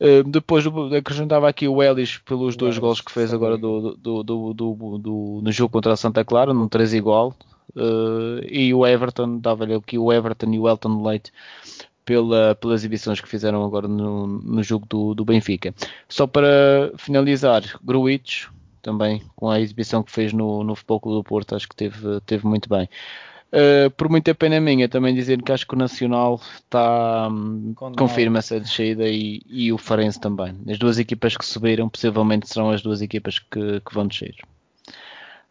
Uh, 0.01 0.23
depois 0.23 0.64
acrescentava 0.97 1.49
aqui 1.49 1.67
o 1.67 1.83
Ellis 1.83 2.19
pelos 2.19 2.55
dois 2.55 2.79
gols 2.79 3.01
que 3.01 3.11
fez 3.11 3.35
agora 3.35 3.59
do, 3.59 3.97
do, 3.97 4.23
do, 4.23 4.55
do, 4.55 4.99
do 4.99 5.40
no 5.43 5.51
jogo 5.51 5.73
contra 5.73 5.93
a 5.93 5.97
Santa 5.97 6.25
Clara, 6.25 6.55
num 6.55 6.69
3 6.69 6.95
igual. 6.95 7.35
Uh, 7.75 8.38
e 8.49 8.73
o 8.73 8.87
Everton, 8.87 9.38
dava-lhe 9.38 9.75
aqui 9.75 9.99
o 9.99 10.12
Everton 10.12 10.53
e 10.53 10.61
o 10.61 10.69
Elton 10.69 11.03
Leite 11.03 11.33
pela, 12.05 12.55
pelas 12.55 12.81
exibições 12.81 13.21
que 13.21 13.29
fizeram 13.29 13.64
agora 13.64 13.88
no, 13.88 14.27
no 14.27 14.62
jogo 14.62 14.87
do, 14.87 15.14
do 15.14 15.25
Benfica. 15.25 15.75
Só 16.09 16.27
para 16.27 16.93
finalizar, 16.97 17.62
Gruitch, 17.83 18.47
também 18.83 19.23
com 19.35 19.51
a 19.51 19.61
exibição 19.61 20.03
que 20.03 20.12
fez 20.12 20.33
no, 20.33 20.62
no 20.62 20.75
Futebol 20.75 21.01
Clube 21.01 21.19
do 21.19 21.25
Porto, 21.25 21.57
acho 21.57 21.69
que 21.69 21.75
teve, 21.75 22.21
teve 22.27 22.47
muito 22.47 22.69
bem. 22.69 22.88
Uh, 23.55 23.88
por 23.90 24.09
muita 24.09 24.35
pena 24.35 24.61
minha, 24.61 24.88
também 24.88 25.14
dizer 25.14 25.40
que 25.40 25.53
acho 25.53 25.64
que 25.64 25.75
o 25.75 25.79
Nacional 25.79 26.40
está 26.57 27.29
um, 27.29 27.73
confirma-se 27.97 28.57
a 28.57 28.59
descida 28.59 29.09
e, 29.09 29.43
e, 29.49 29.73
o 29.73 29.79
Farense 29.79 30.19
também. 30.19 30.57
As 30.69 30.77
duas 30.77 30.99
equipas 30.99 31.37
que 31.37 31.45
subiram 31.45 31.88
possivelmente 31.88 32.49
serão 32.49 32.71
as 32.71 32.83
duas 32.83 33.01
equipas 33.01 33.38
que, 33.38 33.81
que, 33.81 33.95
vão 33.95 34.09
descer. 34.09 34.35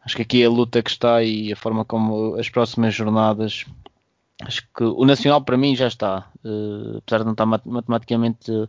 Acho 0.04 0.18
que 0.18 0.22
aqui 0.22 0.44
a 0.44 0.50
luta 0.50 0.84
que 0.84 0.90
está 0.90 1.24
e 1.24 1.54
a 1.54 1.56
forma 1.56 1.86
como 1.86 2.36
as 2.36 2.50
próximas 2.50 2.94
jornadas. 2.94 3.66
Acho 4.42 4.62
que 4.76 4.84
o 4.84 5.06
Nacional 5.06 5.44
para 5.44 5.58
mim 5.58 5.76
já 5.76 5.88
está, 5.88 6.32
uh, 6.44 6.98
apesar 6.98 7.20
de 7.20 7.26
não 7.26 7.32
estar 7.34 7.46
matematicamente 7.46 8.52
uh, 8.52 8.68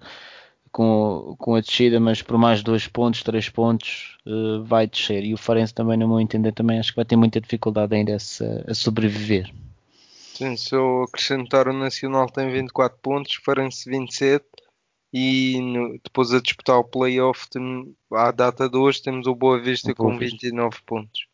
com, 0.70 1.34
com 1.38 1.54
a 1.54 1.60
descida, 1.60 1.98
mas 1.98 2.20
por 2.20 2.36
mais 2.36 2.62
dois 2.62 2.86
pontos, 2.86 3.22
três 3.22 3.48
pontos, 3.48 4.18
uh, 4.26 4.62
vai 4.64 4.86
descer. 4.86 5.24
E 5.24 5.32
o 5.32 5.38
Farense 5.38 5.74
também, 5.74 5.96
no 5.96 6.08
meu 6.08 6.20
entender, 6.20 6.52
também 6.52 6.78
acho 6.78 6.90
que 6.90 6.96
vai 6.96 7.04
ter 7.04 7.16
muita 7.16 7.40
dificuldade 7.40 7.94
ainda 7.94 8.12
a, 8.12 8.70
a 8.70 8.74
sobreviver. 8.74 9.52
Sim, 10.34 10.56
se 10.56 10.74
eu 10.74 11.04
acrescentar 11.04 11.68
o 11.68 11.72
Nacional 11.72 12.28
tem 12.28 12.50
24 12.50 12.98
pontos, 13.00 13.34
Farense 13.36 13.88
27 13.88 14.44
e 15.12 15.60
no, 15.60 15.96
depois 16.02 16.32
a 16.34 16.40
disputar 16.40 16.76
o 16.76 16.82
playoff 16.82 17.46
à 18.12 18.32
data 18.32 18.68
de 18.68 18.76
hoje 18.76 19.00
temos 19.00 19.28
o 19.28 19.34
Boa 19.34 19.60
Vista 19.60 19.92
o 19.92 19.94
com 19.94 20.18
29 20.18 20.78
pontos. 20.84 21.28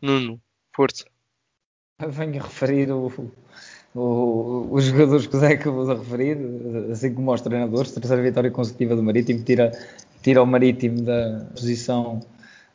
Nuno, 0.00 0.40
força. 0.74 1.11
Venho 2.08 2.42
referir 2.42 2.90
o, 2.90 3.12
o, 3.94 4.68
os 4.70 4.84
jogadores 4.84 5.26
que 5.26 5.36
o 5.36 5.40
Zé 5.40 5.52
acabou 5.52 5.86
de 5.86 5.94
referir, 5.94 6.38
assim 6.90 7.14
como 7.14 7.32
os 7.32 7.40
treinadores, 7.40 7.92
terceira 7.92 8.22
vitória 8.22 8.50
consecutiva 8.50 8.96
do 8.96 9.02
Marítimo, 9.02 9.42
tira, 9.42 9.72
tira 10.22 10.42
o 10.42 10.46
Marítimo 10.46 11.02
da 11.02 11.46
posição 11.54 12.20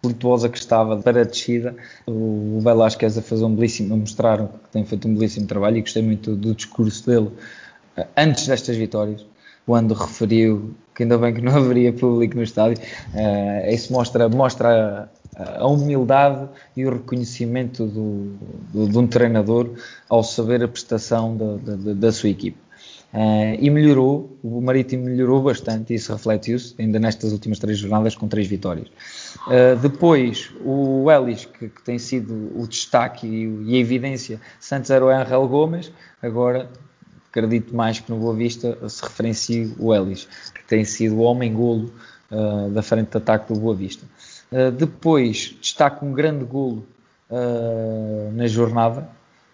virtuosa 0.03 0.47
que 0.47 0.57
estava 0.57 0.97
para 0.97 1.21
a 1.21 1.23
descida. 1.23 1.75
O 2.05 2.59
Velasquez 2.61 3.17
a 3.17 3.21
fazer 3.21 3.43
um 3.43 3.55
belíssimo, 3.55 3.93
a 3.93 3.97
mostrar 3.97 4.47
que 4.47 4.69
tem 4.71 4.85
feito 4.85 5.07
um 5.07 5.13
belíssimo 5.13 5.47
trabalho 5.47 5.77
e 5.77 5.81
gostei 5.81 6.03
muito 6.03 6.35
do 6.35 6.53
discurso 6.53 7.05
dele 7.05 7.31
eh, 7.97 8.07
antes 8.15 8.47
destas 8.47 8.77
vitórias, 8.77 9.25
quando 9.65 9.93
referiu 9.93 10.75
que 10.95 11.03
ainda 11.03 11.17
bem 11.17 11.33
que 11.33 11.41
não 11.41 11.55
haveria 11.55 11.93
público 11.93 12.35
no 12.35 12.43
estádio. 12.43 12.81
Uh, 13.13 13.69
isso 13.69 13.93
mostra, 13.93 14.27
mostra 14.27 15.07
a 15.37 15.67
humildade 15.67 16.49
e 16.75 16.85
o 16.85 16.91
reconhecimento 16.91 17.85
do, 17.85 18.33
do, 18.73 18.89
de 18.89 18.97
um 18.97 19.05
treinador 19.05 19.71
ao 20.09 20.23
saber 20.23 20.63
a 20.63 20.67
prestação 20.67 21.37
da, 21.37 21.75
da, 21.75 21.93
da 21.93 22.11
sua 22.11 22.29
equipe. 22.29 22.57
Uh, 23.13 23.55
e 23.59 23.69
melhorou, 23.69 24.37
o 24.43 24.59
Marítimo 24.59 25.05
melhorou 25.05 25.41
bastante, 25.41 25.93
e 25.93 25.95
isso 25.95 26.11
reflete-se 26.11 26.75
ainda 26.77 26.99
nestas 26.99 27.31
últimas 27.31 27.57
três 27.57 27.77
jornadas 27.77 28.15
com 28.15 28.27
três 28.27 28.47
vitórias. 28.47 28.89
Uh, 29.47 29.79
depois, 29.81 30.51
o 30.63 31.09
Ellis, 31.09 31.45
que, 31.45 31.69
que, 31.69 31.81
tem 31.83 31.97
sido 31.97 32.51
o 32.53 32.67
destaque 32.67 33.25
e, 33.25 33.71
e, 33.71 33.75
a 33.75 33.79
evidência, 33.79 34.41
Santos 34.59 34.89
era 34.89 35.05
o 35.05 35.09
Angel 35.09 35.47
Gomes, 35.47 35.91
agora 36.21 36.69
acredito 37.29 37.73
mais 37.73 37.99
que 37.99 38.11
no 38.11 38.17
Boa 38.17 38.35
Vista 38.35 38.77
se 38.89 39.01
referencie 39.01 39.73
o 39.79 39.95
Ellis, 39.95 40.27
que 40.53 40.63
tem 40.65 40.83
sido 40.83 41.15
o 41.15 41.21
homem-golo 41.21 41.91
uh, 42.29 42.69
da 42.71 42.81
frente 42.81 43.11
de 43.11 43.17
ataque 43.17 43.53
do 43.53 43.59
Boa 43.59 43.75
Vista. 43.75 44.05
Uh, 44.51 44.71
depois 44.71 45.55
destaco 45.59 46.05
um 46.05 46.13
grande 46.13 46.45
golo 46.45 46.85
uh, 47.29 48.31
na 48.33 48.47
jornada, 48.47 49.09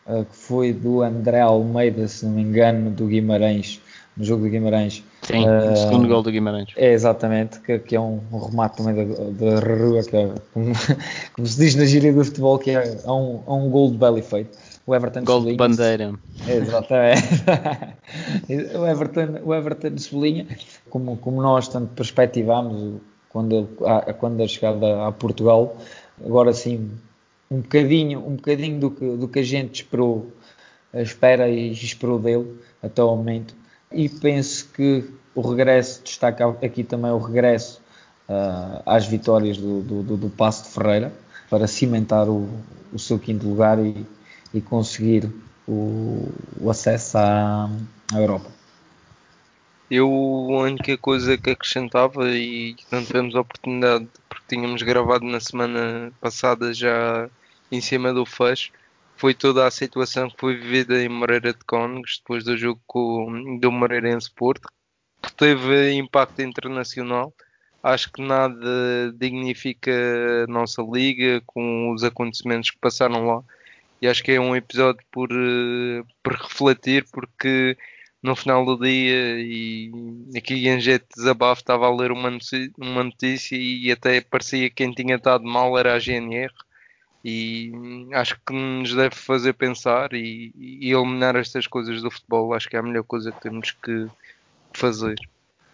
uh, 0.05 0.23
que 0.23 0.35
foi 0.35 0.71
do 0.71 1.01
André 1.01 1.39
Almeida, 1.39 2.07
se 2.07 2.25
não 2.25 2.33
me 2.33 2.41
engano, 2.41 2.91
do 2.91 3.07
Guimarães, 3.07 3.81
no 4.15 4.23
jogo 4.23 4.43
do 4.43 4.49
Guimarães. 4.49 5.03
Sim, 5.23 5.47
o 5.47 5.75
segundo 5.75 6.07
gol 6.07 6.21
do 6.21 6.31
Guimarães. 6.31 6.69
É, 6.75 6.91
exatamente, 6.91 7.59
que, 7.61 7.79
que 7.79 7.95
é 7.95 7.99
um, 7.99 8.19
um, 8.31 8.37
remate 8.37 8.77
também 8.77 8.93
da, 8.93 9.13
da 9.31 9.59
rua, 9.59 10.03
que 10.03 10.15
é, 10.15 10.31
como, 10.53 10.73
como, 11.33 11.47
se 11.47 11.57
diz 11.57 11.75
na 11.75 11.85
gíria 11.85 12.13
do 12.13 12.23
futebol, 12.23 12.59
que 12.59 12.71
é, 12.71 12.97
é 13.03 13.11
um, 13.11 13.41
é 13.47 13.51
um 13.51 13.69
gol 13.69 13.91
de 13.91 13.97
belly 13.97 14.21
feito. 14.21 14.57
O 14.85 14.93
Everton 14.93 15.23
Gol 15.23 15.45
de 15.45 15.55
bandeira. 15.55 16.13
Exatamente. 16.45 17.23
o, 18.77 18.85
Everton, 18.85 19.39
o 19.45 19.55
Everton 19.55 19.97
sublinha, 19.97 20.45
como, 20.89 21.15
como 21.15 21.41
nós 21.41 21.69
tanto 21.69 21.87
perspectivámos 21.93 22.99
quando, 23.33 23.67
a, 23.83 24.13
quando 24.13 24.41
a 24.41 24.47
chegada 24.47 25.07
a 25.07 25.11
Portugal. 25.11 25.75
Agora 26.23 26.53
sim, 26.53 26.91
um 27.49 27.59
bocadinho, 27.59 28.19
um 28.19 28.35
bocadinho 28.35 28.79
do 28.79 28.91
que, 28.91 29.17
do 29.17 29.27
que 29.27 29.39
a 29.39 29.43
gente 29.43 29.81
esperou, 29.81 30.31
espera 30.93 31.49
e 31.49 31.71
esperou 31.71 32.19
dele 32.19 32.55
até 32.81 33.03
o 33.03 33.15
momento. 33.15 33.55
E 33.91 34.07
penso 34.07 34.69
que 34.73 35.03
o 35.35 35.41
regresso, 35.41 36.03
destaca 36.03 36.47
aqui 36.63 36.83
também 36.83 37.11
o 37.11 37.17
regresso 37.17 37.81
uh, 38.29 38.81
às 38.85 39.07
vitórias 39.07 39.57
do, 39.57 39.81
do, 39.81 40.03
do, 40.03 40.17
do 40.17 40.29
Passo 40.29 40.65
de 40.65 40.69
Ferreira 40.69 41.11
para 41.49 41.67
cimentar 41.67 42.29
o, 42.29 42.47
o 42.93 42.99
seu 42.99 43.17
quinto 43.17 43.47
lugar 43.47 43.83
e, 43.83 44.05
e 44.53 44.61
conseguir 44.61 45.29
o, 45.67 46.29
o 46.61 46.69
acesso 46.69 47.17
à, 47.17 47.69
à 48.13 48.21
Europa. 48.21 48.62
Eu 49.89 50.07
a 50.07 50.63
única 50.63 50.97
coisa 50.97 51.37
que 51.37 51.51
acrescentava 51.51 52.29
e 52.29 52.75
não 52.91 53.03
tivemos 53.03 53.35
oportunidade 53.35 54.07
porque 54.27 54.55
tínhamos 54.55 54.81
gravado 54.81 55.25
na 55.25 55.39
semana 55.39 56.11
passada 56.19 56.73
já 56.73 57.29
em 57.71 57.81
cima 57.81 58.13
do 58.13 58.25
fecho 58.25 58.71
foi 59.15 59.33
toda 59.33 59.65
a 59.65 59.71
situação 59.71 60.29
que 60.29 60.39
foi 60.39 60.55
vivida 60.55 61.01
em 61.01 61.09
Moreira 61.09 61.53
de 61.53 61.63
Cónegos 61.65 62.19
depois 62.19 62.43
do 62.43 62.57
jogo 62.57 62.81
com, 62.85 63.57
do 63.59 63.71
Moreirense 63.71 64.29
Porto 64.31 64.67
que 65.21 65.33
teve 65.33 65.93
impacto 65.93 66.41
internacional. 66.41 67.33
Acho 67.81 68.11
que 68.11 68.21
nada 68.21 69.13
dignifica 69.15 69.91
a 70.43 70.51
nossa 70.51 70.81
liga 70.81 71.41
com 71.45 71.93
os 71.93 72.03
acontecimentos 72.03 72.71
que 72.71 72.77
passaram 72.77 73.25
lá. 73.25 73.43
E 74.01 74.07
acho 74.07 74.23
que 74.23 74.33
é 74.33 74.39
um 74.39 74.55
episódio 74.55 75.01
por, 75.11 75.29
eh, 75.31 76.03
por 76.21 76.33
refletir 76.33 77.05
porque 77.11 77.77
no 78.23 78.37
final 78.37 78.65
do 78.65 78.77
dia 78.77 79.37
e 79.41 79.91
aqui 80.35 80.67
em 80.69 80.79
jeito 80.79 81.05
de 81.09 81.15
desabafo 81.17 81.61
estava 81.61 81.85
a 81.85 81.93
ler 81.93 82.09
uma 82.09 82.31
notícia, 82.31 82.71
uma 82.77 83.03
notícia 83.03 83.57
e 83.57 83.91
até 83.91 84.21
parecia 84.21 84.69
que 84.69 84.77
quem 84.77 84.93
tinha 84.93 85.17
estado 85.17 85.43
mal 85.43 85.77
era 85.77 85.93
a 85.93 85.99
GNR 85.99 86.53
e 87.23 87.71
acho 88.13 88.39
que 88.45 88.53
nos 88.53 88.95
deve 88.95 89.13
fazer 89.13 89.53
pensar 89.53 90.13
e, 90.13 90.53
e 90.55 90.91
eliminar 90.91 91.35
estas 91.35 91.67
coisas 91.67 92.01
do 92.01 92.09
futebol 92.09 92.53
acho 92.53 92.69
que 92.69 92.77
é 92.77 92.79
a 92.79 92.83
melhor 92.83 93.03
coisa 93.03 93.31
que 93.31 93.41
temos 93.41 93.71
que 93.71 94.07
fazer. 94.73 95.15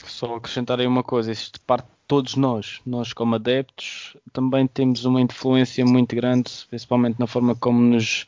Só 0.04 0.36
acrescentar 0.36 0.80
uma 0.82 1.04
coisa, 1.04 1.32
isto 1.32 1.62
parte 1.62 1.86
de 1.86 1.92
todos 2.08 2.36
nós, 2.36 2.82
nós 2.84 3.14
como 3.14 3.36
adeptos 3.36 4.18
também 4.34 4.66
temos 4.66 5.06
uma 5.06 5.22
influência 5.22 5.86
muito 5.86 6.16
grande, 6.16 6.52
principalmente 6.68 7.20
na 7.20 7.28
forma 7.28 7.56
como 7.56 7.80
nos 7.80 8.28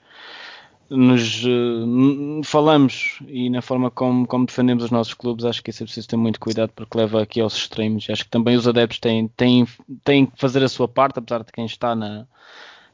nos 0.92 1.46
uh, 1.46 2.44
falamos 2.44 3.20
e 3.26 3.50
na 3.50 3.62
forma 3.62 3.90
como, 3.90 4.28
como, 4.28 4.46
defendemos 4.46 4.84
os 4.84 4.92
nossos 4.92 5.14
clubes, 5.14 5.46
acho 5.46 5.64
que 5.64 5.70
isso 5.70 5.84
é 5.84 5.86
preciso 5.86 6.10
ter 6.10 6.18
muito 6.18 6.38
cuidado 6.38 6.72
porque 6.76 6.98
leva 6.98 7.22
aqui 7.22 7.40
aos 7.40 7.56
extremos. 7.56 8.10
Acho 8.10 8.26
que 8.26 8.30
também 8.30 8.58
os 8.58 8.68
adeptos 8.68 9.00
têm, 9.00 9.30
têm, 9.30 9.66
têm 10.04 10.26
que 10.26 10.38
fazer 10.38 10.62
a 10.64 10.68
sua 10.68 10.90
parte, 10.90 11.18
apesar 11.18 11.44
de 11.44 11.52
quem 11.54 11.66
está 11.66 11.96
na, 11.96 12.28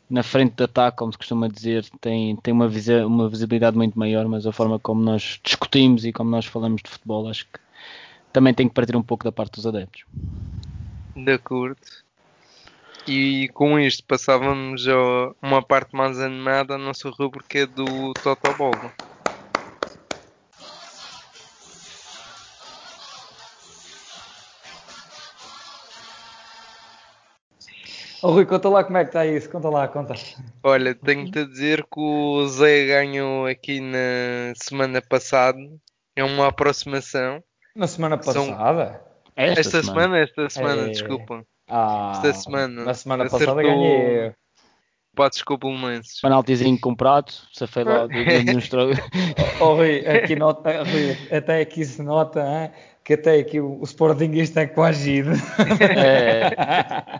na 0.08 0.22
frente 0.22 0.54
de 0.54 0.64
ataque, 0.64 0.98
como 0.98 1.12
se 1.12 1.18
costuma 1.18 1.48
dizer, 1.48 1.86
tem, 2.00 2.36
tem 2.36 2.54
uma, 2.54 2.68
visi 2.68 2.94
uma 3.04 3.28
visibilidade 3.28 3.76
muito 3.76 3.98
maior, 3.98 4.28
mas 4.28 4.46
a 4.46 4.52
forma 4.52 4.78
como 4.78 5.02
nós 5.02 5.40
discutimos 5.44 6.06
e 6.06 6.14
como 6.14 6.30
nós 6.30 6.46
falamos 6.46 6.84
de 6.84 6.90
futebol, 6.92 7.28
acho 7.28 7.46
que 7.46 7.60
também 8.32 8.54
tem 8.54 8.68
que 8.68 8.76
partir 8.76 8.96
um 8.96 9.02
pouco 9.02 9.24
da 9.24 9.32
parte 9.32 9.54
dos 9.54 9.66
adeptos. 9.66 10.06
De 11.16 11.32
acordo. 11.32 11.82
E 13.08 13.48
com 13.54 13.80
isto 13.80 14.04
passávamos 14.06 14.86
a 14.86 15.32
uma 15.42 15.62
parte 15.62 15.96
mais 15.96 16.20
animada, 16.20 16.76
a 16.76 16.78
nossa 16.78 17.10
rubrica 17.10 17.66
do 17.66 18.14
Totobola. 18.16 18.92
Oh, 28.22 28.32
Rui, 28.32 28.46
conta 28.46 28.68
lá 28.68 28.84
como 28.84 28.98
é 28.98 29.04
que 29.06 29.10
está 29.10 29.26
isso, 29.26 29.50
conta 29.50 29.70
lá, 29.70 29.88
conta. 29.88 30.14
Olha, 30.62 30.94
tenho-te 30.94 31.40
a 31.40 31.46
dizer 31.46 31.84
que 31.84 32.00
o 32.00 32.46
Zé 32.48 32.88
ganhou 32.88 33.46
aqui 33.46 33.80
na 33.80 34.54
semana 34.56 35.02
passada, 35.02 35.60
é 36.14 36.26
uma 36.26 36.48
aproximação. 36.48 37.42
Na 37.74 37.88
semana 37.88 38.18
passada? 38.18 38.46
São... 38.46 39.08
Esta, 39.34 39.60
esta 39.62 39.84
semana? 39.84 39.84
semana? 39.84 40.18
esta 40.20 40.50
semana, 40.50 40.82
é... 40.82 40.90
desculpa. 40.90 41.46
Ah, 41.68 42.14
Esta 42.16 42.34
semana. 42.34 42.86
Na 42.86 42.94
semana 42.94 43.26
acertou... 43.26 43.56
passada 43.56 43.64
ganhei. 43.64 44.34
Patos 45.18 45.42
Copulenses. 45.42 46.22
Penaltizinho 46.22 46.80
comprado, 46.80 47.34
safei 47.52 47.84
lá 47.84 48.06
do, 48.08 48.14
do, 48.14 49.02
oh, 49.60 49.74
Rui, 49.74 50.06
aqui 50.08 50.36
nota, 50.36 50.84
Rui, 50.84 51.18
até 51.36 51.62
aqui 51.62 51.84
se 51.84 52.04
nota 52.04 52.40
hein, 52.40 52.72
que 53.04 53.14
até 53.14 53.40
aqui 53.40 53.60
o, 53.60 53.82
o 53.82 53.84
Sportingista 53.84 54.62
é 54.62 54.68
coagido. 54.68 55.32
É. 55.82 57.20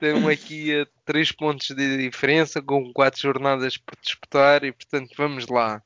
Temos 0.00 0.28
aqui 0.30 0.80
a 0.80 0.86
3 1.04 1.32
pontos 1.32 1.68
de 1.68 1.96
diferença, 1.98 2.60
com 2.60 2.92
4 2.92 3.20
jornadas 3.20 3.76
por 3.76 3.96
disputar 4.02 4.64
e 4.64 4.72
portanto 4.72 5.10
vamos 5.16 5.46
lá. 5.46 5.80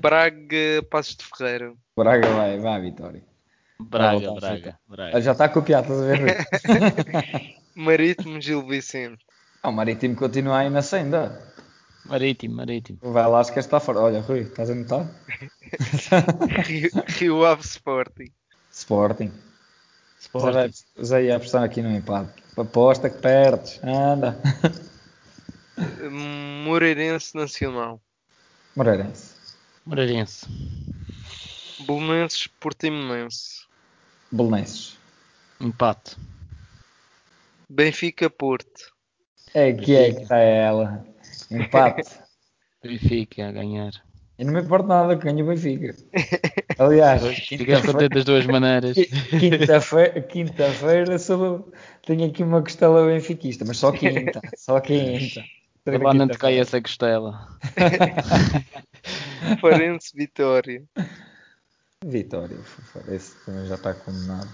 Braga, 0.00 0.82
Passos 0.90 1.16
de 1.16 1.24
Ferreira. 1.24 1.72
Braga 1.96 2.28
vai, 2.30 2.58
vai, 2.58 2.80
Vitória. 2.80 3.22
Braga, 3.78 4.32
Braga, 4.32 4.80
Braga. 4.88 5.20
Já 5.20 5.32
está 5.32 5.48
copiado, 5.48 5.92
estás 5.92 6.00
a 6.00 6.06
ver? 6.06 7.56
Marítimo 7.74 8.40
Gil 8.40 8.66
Vicente. 8.66 9.24
Ah, 9.62 9.68
o 9.68 9.72
Marítimo 9.72 10.16
continua 10.16 10.58
aí 10.58 10.70
na 10.70 10.82
senda. 10.82 11.54
Marítimo, 12.06 12.54
marítimo. 12.54 12.98
Vai 13.02 13.28
lá, 13.28 13.42
se 13.42 13.52
quer 13.52 13.60
estar 13.60 13.80
fora. 13.80 13.98
Olha, 13.98 14.20
Rui, 14.20 14.42
estás 14.42 14.70
a 14.70 14.74
notar? 14.74 15.10
Rio, 16.64 16.90
Rio 17.18 17.44
Ave 17.44 17.62
Sporting. 17.62 18.32
Sporting. 18.70 19.32
Sporting. 20.20 20.72
Já 20.98 21.20
ia 21.20 21.36
apostar 21.36 21.64
aqui 21.64 21.82
no 21.82 21.90
empate. 21.90 22.30
Aposta 22.56 23.10
que 23.10 23.18
perdes. 23.18 23.80
Anda. 23.82 24.40
Moreirense 26.64 27.36
Nacional. 27.36 28.00
Moreirense. 28.76 29.34
Moreirense. 29.84 30.46
Belenenses 31.86 32.46
Portimonense. 32.60 33.65
Belenenses. 34.36 34.96
Empate. 35.60 36.16
Benfica 37.68 38.28
Porto. 38.30 38.92
É 39.54 39.72
que 39.72 39.96
é 39.96 40.12
que 40.12 40.22
está 40.22 40.36
ela. 40.38 41.04
Empate. 41.50 42.08
Benfica 42.82 43.48
a 43.48 43.52
ganhar. 43.52 43.92
E 44.38 44.44
não 44.44 44.52
me 44.52 44.60
importa 44.60 44.86
nada 44.86 45.16
que 45.16 45.24
ganhe 45.24 45.42
o 45.42 45.46
Benfica. 45.46 45.96
Aliás, 46.78 47.22
Ficas 47.38 47.80
contente 47.86 48.14
das 48.14 48.24
duas 48.24 48.44
maneiras. 48.46 48.94
quinta-feira, 49.40 50.20
quinta-feira 50.20 51.18
sou- 51.18 51.72
tenho 52.04 52.28
aqui 52.28 52.42
uma 52.42 52.60
costela 52.60 53.06
benfiquista, 53.06 53.64
mas 53.66 53.78
só 53.78 53.90
quinta. 53.92 54.40
Só 54.56 54.78
quinta. 54.78 55.42
Lá 55.86 56.12
não 56.12 56.28
te 56.28 56.36
cai 56.36 56.58
essa 56.58 56.80
costela. 56.82 57.48
Farense 59.60 60.12
Vitória. 60.14 60.82
Vitória, 62.04 62.58
esse 63.08 63.34
também 63.44 63.66
já 63.66 63.74
está 63.74 63.94
condenado. 63.94 64.48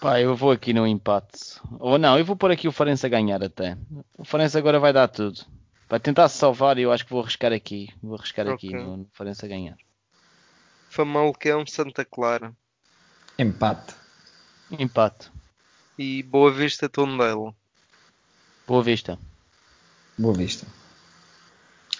Pá, 0.00 0.20
eu 0.20 0.36
vou 0.36 0.50
aqui 0.50 0.72
no 0.72 0.86
empate. 0.86 1.58
Ou 1.78 1.98
não, 1.98 2.18
eu 2.18 2.24
vou 2.24 2.36
pôr 2.36 2.50
aqui 2.50 2.68
o 2.68 2.72
Farense 2.72 3.06
a 3.06 3.08
ganhar 3.08 3.42
até. 3.42 3.76
O 4.18 4.24
Farense 4.24 4.56
agora 4.58 4.78
vai 4.78 4.92
dar 4.92 5.08
tudo. 5.08 5.40
Vai 5.88 5.98
tentar 6.00 6.28
se 6.28 6.38
salvar 6.38 6.78
e 6.78 6.82
eu 6.82 6.92
acho 6.92 7.04
que 7.04 7.10
vou 7.10 7.22
arriscar 7.22 7.52
aqui. 7.52 7.88
Vou 8.02 8.16
arriscar 8.16 8.46
aqui 8.48 8.68
Ok. 8.68 8.78
no, 8.80 8.96
no 8.98 9.08
Farense 9.12 9.44
a 9.44 9.48
ganhar. 9.48 9.76
Famalicão 10.90 11.66
Santa 11.66 12.04
Clara. 12.04 12.54
Empate. 13.38 13.94
Empate. 14.70 15.30
E 15.98 16.22
Boa 16.22 16.52
Vista 16.52 16.88
Tondela. 16.88 17.54
Boa 18.66 18.82
vista. 18.82 19.18
Boa 20.16 20.34
vista. 20.34 20.66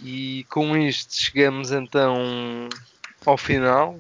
E 0.03 0.45
com 0.51 0.76
isto 0.76 1.14
chegamos 1.14 1.70
então 1.72 2.68
ao 3.24 3.36
final. 3.36 3.99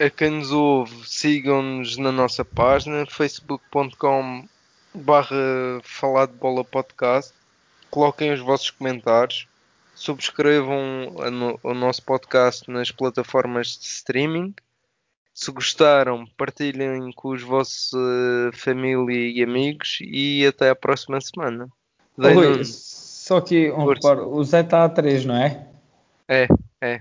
A 0.00 0.08
quem 0.08 0.30
nos 0.30 0.52
ouve, 0.52 0.94
sigam-nos 1.08 1.96
na 1.96 2.12
nossa 2.12 2.44
página 2.44 3.04
facebook.com 3.04 4.46
barra 4.94 5.80
falar 5.82 6.26
de 6.26 6.34
bola 6.34 6.64
podcast. 6.64 7.34
Coloquem 7.90 8.32
os 8.32 8.38
vossos 8.38 8.70
comentários. 8.70 9.48
Subscrevam 9.96 11.16
o 11.64 11.74
nosso 11.74 12.04
podcast 12.04 12.70
nas 12.70 12.92
plataformas 12.92 13.76
de 13.76 13.86
streaming. 13.86 14.54
Se 15.34 15.50
gostaram, 15.50 16.28
partilhem 16.36 17.10
com 17.12 17.30
os 17.30 17.42
vossos 17.42 17.90
eh, 17.92 18.56
família 18.56 19.32
e 19.32 19.42
amigos 19.42 19.98
e 20.00 20.46
até 20.46 20.70
à 20.70 20.76
próxima 20.76 21.20
semana. 21.20 21.68
Dei 22.16 22.34
Rui, 22.34 22.50
Nuno. 22.50 22.64
só 22.64 23.40
que 23.40 23.72
um 23.72 23.84
reparo, 23.84 24.32
o 24.32 24.44
Zé 24.44 24.60
está 24.60 24.84
a 24.84 24.88
3, 24.88 25.24
não 25.24 25.36
é? 25.36 25.66
É, 26.28 26.46
é. 26.80 27.00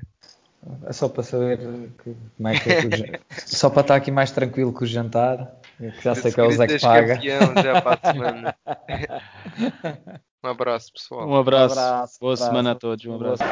É 0.86 0.94
só 0.94 1.08
para 1.10 1.24
saber 1.24 1.58
que- 2.04 2.16
como 2.38 2.48
é 2.48 2.60
que 2.60 2.70
é 2.72 2.82
que 2.82 3.20
Só 3.46 3.70
para 3.70 3.82
estar 3.82 3.96
aqui 3.96 4.12
mais 4.12 4.32
tranquilo 4.32 4.72
com 4.74 4.84
o 4.84 4.88
jantar. 4.88 5.52
que 5.78 6.02
Já 6.04 6.16
sei 6.16 6.32
que 6.32 6.40
é 6.40 6.44
o 6.44 6.52
Zé 6.52 6.68
que 6.68 6.80
paga. 6.80 7.16
campeão 7.16 7.54
já 7.64 7.82
para 7.82 8.00
a 8.02 8.12
semana. 8.12 8.56
um 10.44 10.48
abraço, 10.50 10.92
pessoal. 10.94 11.28
Um 11.28 11.36
abraço. 11.36 11.78
abraço, 11.80 12.18
Boa 12.20 12.34
abraço. 12.34 12.46
semana 12.50 12.72
a 12.72 12.76
todos. 12.76 13.06
Um 13.06 13.16
abraço. 13.16 13.44